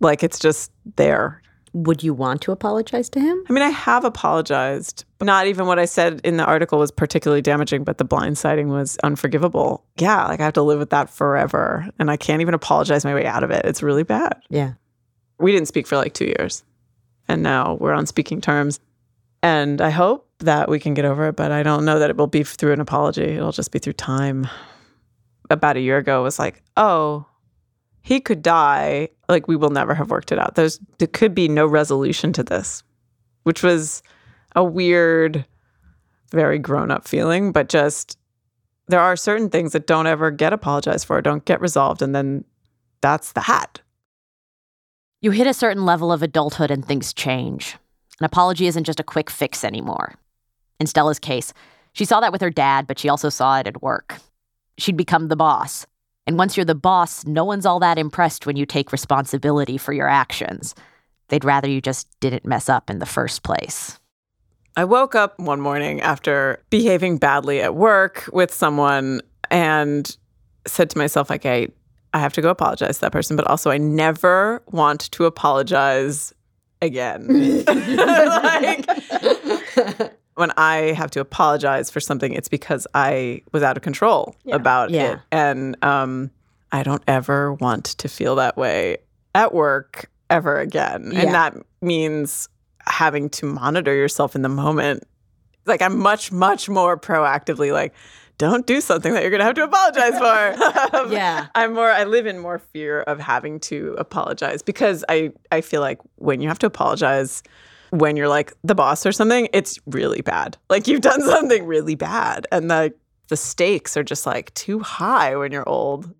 Like 0.00 0.22
it's 0.22 0.38
just 0.38 0.70
there. 0.96 1.42
Would 1.72 2.02
you 2.02 2.14
want 2.14 2.40
to 2.42 2.52
apologize 2.52 3.10
to 3.10 3.20
him? 3.20 3.44
I 3.50 3.52
mean, 3.52 3.62
I 3.62 3.68
have 3.68 4.04
apologized. 4.04 5.04
Not 5.20 5.46
even 5.46 5.66
what 5.66 5.78
I 5.78 5.84
said 5.84 6.22
in 6.24 6.38
the 6.38 6.44
article 6.44 6.78
was 6.78 6.90
particularly 6.90 7.42
damaging, 7.42 7.84
but 7.84 7.98
the 7.98 8.04
blindsiding 8.04 8.68
was 8.68 8.96
unforgivable. 9.02 9.84
Yeah, 9.98 10.26
like 10.26 10.40
I 10.40 10.44
have 10.44 10.54
to 10.54 10.62
live 10.62 10.78
with 10.78 10.90
that 10.90 11.10
forever. 11.10 11.86
And 11.98 12.10
I 12.10 12.16
can't 12.16 12.40
even 12.40 12.54
apologize 12.54 13.04
my 13.04 13.14
way 13.14 13.26
out 13.26 13.44
of 13.44 13.50
it. 13.50 13.66
It's 13.66 13.82
really 13.82 14.04
bad. 14.04 14.40
Yeah. 14.48 14.72
We 15.38 15.52
didn't 15.52 15.68
speak 15.68 15.86
for 15.86 15.96
like 15.96 16.14
two 16.14 16.24
years. 16.24 16.64
And 17.28 17.42
now 17.42 17.74
we're 17.74 17.92
on 17.92 18.06
speaking 18.06 18.40
terms. 18.40 18.80
And 19.42 19.82
I 19.82 19.90
hope 19.90 20.28
that 20.38 20.70
we 20.70 20.80
can 20.80 20.94
get 20.94 21.04
over 21.04 21.28
it, 21.28 21.36
but 21.36 21.52
I 21.52 21.62
don't 21.62 21.84
know 21.84 21.98
that 21.98 22.08
it 22.10 22.16
will 22.16 22.26
be 22.26 22.42
through 22.42 22.72
an 22.72 22.80
apology. 22.80 23.22
It'll 23.22 23.52
just 23.52 23.70
be 23.70 23.78
through 23.78 23.94
time. 23.94 24.48
About 25.48 25.76
a 25.76 25.80
year 25.80 25.98
ago, 25.98 26.22
was 26.22 26.38
like, 26.38 26.62
oh, 26.76 27.26
he 28.02 28.20
could 28.20 28.42
die. 28.42 29.08
Like 29.28 29.48
we 29.48 29.56
will 29.56 29.70
never 29.70 29.94
have 29.94 30.10
worked 30.10 30.32
it 30.32 30.38
out. 30.38 30.54
There's 30.54 30.80
there 30.98 31.08
could 31.08 31.34
be 31.34 31.48
no 31.48 31.66
resolution 31.66 32.32
to 32.34 32.42
this, 32.42 32.82
which 33.42 33.62
was 33.62 34.02
a 34.54 34.64
weird, 34.64 35.44
very 36.30 36.58
grown 36.58 36.90
up 36.90 37.06
feeling, 37.06 37.52
but 37.52 37.68
just 37.68 38.18
there 38.88 39.00
are 39.00 39.16
certain 39.16 39.50
things 39.50 39.72
that 39.72 39.86
don't 39.86 40.06
ever 40.06 40.30
get 40.30 40.52
apologized 40.52 41.06
for, 41.06 41.20
don't 41.20 41.44
get 41.44 41.60
resolved, 41.60 42.02
and 42.02 42.14
then 42.14 42.44
that's 43.00 43.32
the 43.32 43.42
hat. 43.42 43.80
You 45.20 45.32
hit 45.32 45.46
a 45.46 45.54
certain 45.54 45.84
level 45.84 46.12
of 46.12 46.22
adulthood 46.22 46.70
and 46.70 46.86
things 46.86 47.12
change. 47.12 47.76
An 48.20 48.24
apology 48.24 48.66
isn't 48.66 48.84
just 48.84 49.00
a 49.00 49.04
quick 49.04 49.30
fix 49.30 49.64
anymore. 49.64 50.14
In 50.78 50.86
Stella's 50.86 51.18
case, 51.18 51.52
she 51.92 52.04
saw 52.04 52.20
that 52.20 52.32
with 52.32 52.40
her 52.40 52.50
dad, 52.50 52.86
but 52.86 52.98
she 52.98 53.08
also 53.08 53.28
saw 53.28 53.58
it 53.58 53.66
at 53.66 53.82
work. 53.82 54.16
She'd 54.78 54.96
become 54.96 55.28
the 55.28 55.36
boss. 55.36 55.86
And 56.26 56.36
once 56.36 56.56
you're 56.56 56.64
the 56.64 56.74
boss, 56.74 57.24
no 57.24 57.44
one's 57.44 57.66
all 57.66 57.78
that 57.80 57.98
impressed 57.98 58.46
when 58.46 58.56
you 58.56 58.66
take 58.66 58.92
responsibility 58.92 59.78
for 59.78 59.92
your 59.92 60.08
actions. 60.08 60.74
They'd 61.28 61.44
rather 61.44 61.68
you 61.68 61.80
just 61.80 62.08
didn't 62.20 62.44
mess 62.44 62.68
up 62.68 62.90
in 62.90 62.98
the 62.98 63.06
first 63.06 63.42
place. 63.42 63.98
I 64.76 64.84
woke 64.84 65.14
up 65.14 65.38
one 65.38 65.60
morning 65.60 66.00
after 66.02 66.62
behaving 66.68 67.18
badly 67.18 67.62
at 67.62 67.74
work 67.74 68.28
with 68.32 68.52
someone 68.52 69.22
and 69.50 70.16
said 70.66 70.90
to 70.90 70.98
myself, 70.98 71.30
like, 71.30 71.46
I, 71.46 71.68
I 72.12 72.18
have 72.18 72.34
to 72.34 72.42
go 72.42 72.50
apologize 72.50 72.96
to 72.96 73.00
that 73.02 73.12
person, 73.12 73.36
but 73.36 73.46
also 73.46 73.70
I 73.70 73.78
never 73.78 74.62
want 74.70 75.10
to 75.12 75.24
apologize 75.24 76.34
again. 76.82 77.64
like, 77.66 78.86
when 80.36 80.52
I 80.56 80.92
have 80.92 81.10
to 81.12 81.20
apologize 81.20 81.90
for 81.90 81.98
something, 82.00 82.32
it's 82.32 82.48
because 82.48 82.86
I 82.94 83.42
was 83.52 83.62
out 83.62 83.76
of 83.76 83.82
control 83.82 84.36
Yeah. 84.44 84.54
about 84.54 84.90
Yeah. 84.90 85.12
it. 85.14 85.18
And 85.32 85.76
um, 85.82 86.30
I 86.72 86.82
don't 86.82 87.02
ever 87.08 87.52
want 87.54 87.84
to 87.98 88.08
feel 88.08 88.36
that 88.36 88.56
way 88.56 88.98
at 89.34 89.52
work 89.52 90.10
ever 90.30 90.58
again. 90.60 91.10
Yeah. 91.12 91.20
And 91.20 91.34
that 91.34 91.56
means 91.82 92.48
having 92.86 93.28
to 93.30 93.46
monitor 93.46 93.94
yourself 93.94 94.34
in 94.36 94.42
the 94.42 94.48
moment. 94.48 95.04
Like, 95.64 95.82
I'm 95.82 95.98
much, 95.98 96.30
much 96.30 96.68
more 96.68 96.96
proactively 96.98 97.72
like, 97.72 97.92
don't 98.38 98.66
do 98.66 98.82
something 98.82 99.14
that 99.14 99.22
you're 99.22 99.30
going 99.30 99.40
to 99.40 99.44
have 99.46 99.54
to 99.54 99.64
apologize 99.64 100.18
for. 100.18 100.96
Um, 100.96 101.10
Yeah. 101.12 101.46
I'm 101.54 101.72
more 101.72 101.90
I 101.90 102.04
live 102.04 102.26
in 102.26 102.38
more 102.38 102.58
fear 102.58 103.00
of 103.00 103.18
having 103.18 103.58
to 103.60 103.94
apologize 103.96 104.60
because 104.62 105.02
I 105.08 105.32
I 105.50 105.62
feel 105.62 105.80
like 105.80 105.98
when 106.16 106.42
you 106.42 106.48
have 106.48 106.58
to 106.58 106.66
apologize 106.66 107.42
when 107.90 108.16
you're 108.16 108.28
like 108.28 108.52
the 108.64 108.74
boss 108.74 109.06
or 109.06 109.12
something, 109.12 109.48
it's 109.52 109.78
really 109.86 110.22
bad. 110.22 110.56
Like 110.68 110.86
you've 110.86 111.00
done 111.00 111.20
something 111.28 111.64
really 111.64 111.94
bad 111.94 112.46
and 112.52 112.70
the 112.70 112.94
the 113.28 113.36
stakes 113.36 113.96
are 113.96 114.04
just 114.04 114.24
like 114.24 114.54
too 114.54 114.78
high 114.78 115.34
when 115.34 115.50
you're 115.50 115.68
old. 115.68 116.12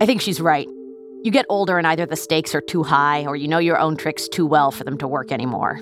I 0.00 0.06
think 0.06 0.20
she's 0.20 0.40
right. 0.40 0.68
You 1.22 1.30
get 1.30 1.44
older 1.48 1.76
and 1.76 1.86
either 1.86 2.06
the 2.06 2.16
stakes 2.16 2.54
are 2.54 2.60
too 2.60 2.82
high 2.82 3.26
or 3.26 3.36
you 3.36 3.48
know 3.48 3.58
your 3.58 3.78
own 3.78 3.96
tricks 3.96 4.28
too 4.28 4.46
well 4.46 4.70
for 4.70 4.84
them 4.84 4.96
to 4.98 5.08
work 5.08 5.32
anymore. 5.32 5.76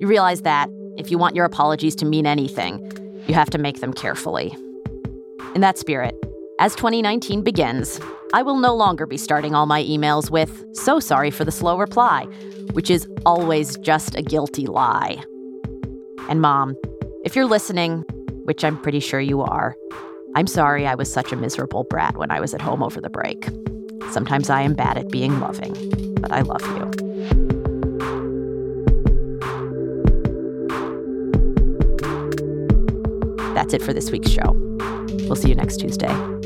You 0.00 0.06
realize 0.06 0.42
that 0.42 0.68
if 0.96 1.10
you 1.10 1.18
want 1.18 1.36
your 1.36 1.44
apologies 1.44 1.94
to 1.96 2.04
mean 2.04 2.26
anything, 2.26 2.84
you 3.28 3.34
have 3.34 3.50
to 3.50 3.58
make 3.58 3.80
them 3.80 3.92
carefully. 3.92 4.54
In 5.54 5.60
that 5.60 5.78
spirit, 5.78 6.14
as 6.60 6.74
2019 6.74 7.42
begins, 7.42 8.00
I 8.34 8.42
will 8.42 8.56
no 8.56 8.74
longer 8.74 9.06
be 9.06 9.16
starting 9.16 9.54
all 9.54 9.66
my 9.66 9.82
emails 9.84 10.28
with, 10.28 10.64
so 10.72 10.98
sorry 10.98 11.30
for 11.30 11.44
the 11.44 11.52
slow 11.52 11.78
reply, 11.78 12.24
which 12.72 12.90
is 12.90 13.06
always 13.24 13.76
just 13.78 14.16
a 14.16 14.22
guilty 14.22 14.66
lie. 14.66 15.22
And 16.28 16.40
mom, 16.40 16.76
if 17.24 17.36
you're 17.36 17.46
listening, 17.46 18.00
which 18.44 18.64
I'm 18.64 18.76
pretty 18.76 18.98
sure 18.98 19.20
you 19.20 19.40
are, 19.40 19.76
I'm 20.34 20.48
sorry 20.48 20.84
I 20.84 20.96
was 20.96 21.12
such 21.12 21.30
a 21.30 21.36
miserable 21.36 21.84
brat 21.84 22.16
when 22.16 22.32
I 22.32 22.40
was 22.40 22.54
at 22.54 22.60
home 22.60 22.82
over 22.82 23.00
the 23.00 23.08
break. 23.08 23.48
Sometimes 24.10 24.50
I 24.50 24.62
am 24.62 24.74
bad 24.74 24.98
at 24.98 25.10
being 25.10 25.38
loving, 25.38 25.74
but 26.20 26.32
I 26.32 26.40
love 26.40 26.62
you. 26.62 26.90
That's 33.54 33.74
it 33.74 33.82
for 33.82 33.92
this 33.92 34.10
week's 34.10 34.30
show. 34.30 34.52
We'll 35.28 35.36
see 35.36 35.48
you 35.48 35.54
next 35.54 35.78
Tuesday. 35.78 36.37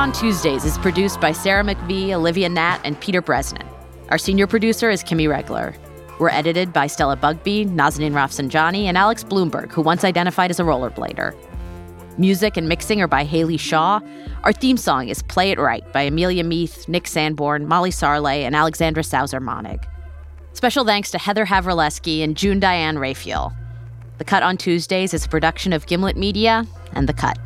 On 0.00 0.12
Tuesdays 0.12 0.64
is 0.64 0.78
produced 0.78 1.20
by 1.20 1.30
Sarah 1.30 1.62
McVeigh, 1.62 2.12
Olivia 2.12 2.48
Natt, 2.48 2.80
and 2.84 2.98
Peter 3.02 3.20
Bresnan. 3.20 3.66
Our 4.08 4.16
senior 4.16 4.46
producer 4.46 4.88
is 4.88 5.04
Kimmie 5.04 5.28
Regler. 5.28 5.74
We're 6.18 6.30
edited 6.30 6.72
by 6.72 6.86
Stella 6.86 7.18
Bugbee, 7.18 7.66
Nazanin 7.66 8.12
Rafsanjani, 8.12 8.84
and 8.84 8.96
Alex 8.96 9.22
Blumberg, 9.22 9.70
who 9.70 9.82
once 9.82 10.02
identified 10.02 10.50
as 10.50 10.58
a 10.58 10.62
rollerblader. 10.62 11.36
Music 12.16 12.56
and 12.56 12.66
mixing 12.66 13.02
are 13.02 13.08
by 13.08 13.24
Haley 13.24 13.58
Shaw. 13.58 14.00
Our 14.42 14.54
theme 14.54 14.78
song 14.78 15.10
is 15.10 15.20
Play 15.20 15.50
It 15.50 15.58
Right 15.58 15.84
by 15.92 16.00
Amelia 16.00 16.44
Meath, 16.44 16.88
Nick 16.88 17.06
Sanborn, 17.06 17.68
Molly 17.68 17.90
Sarle, 17.90 18.42
and 18.42 18.56
Alexandra 18.56 19.02
Sauser 19.02 19.38
Monnig. 19.38 19.84
Special 20.54 20.86
thanks 20.86 21.10
to 21.10 21.18
Heather 21.18 21.44
Havrilesky 21.44 22.24
and 22.24 22.38
June 22.38 22.58
Diane 22.58 22.98
Raphael. 22.98 23.52
The 24.16 24.24
Cut 24.24 24.42
on 24.42 24.56
Tuesdays 24.56 25.12
is 25.12 25.26
a 25.26 25.28
production 25.28 25.74
of 25.74 25.84
Gimlet 25.84 26.16
Media 26.16 26.64
and 26.94 27.06
The 27.06 27.12
Cut. 27.12 27.38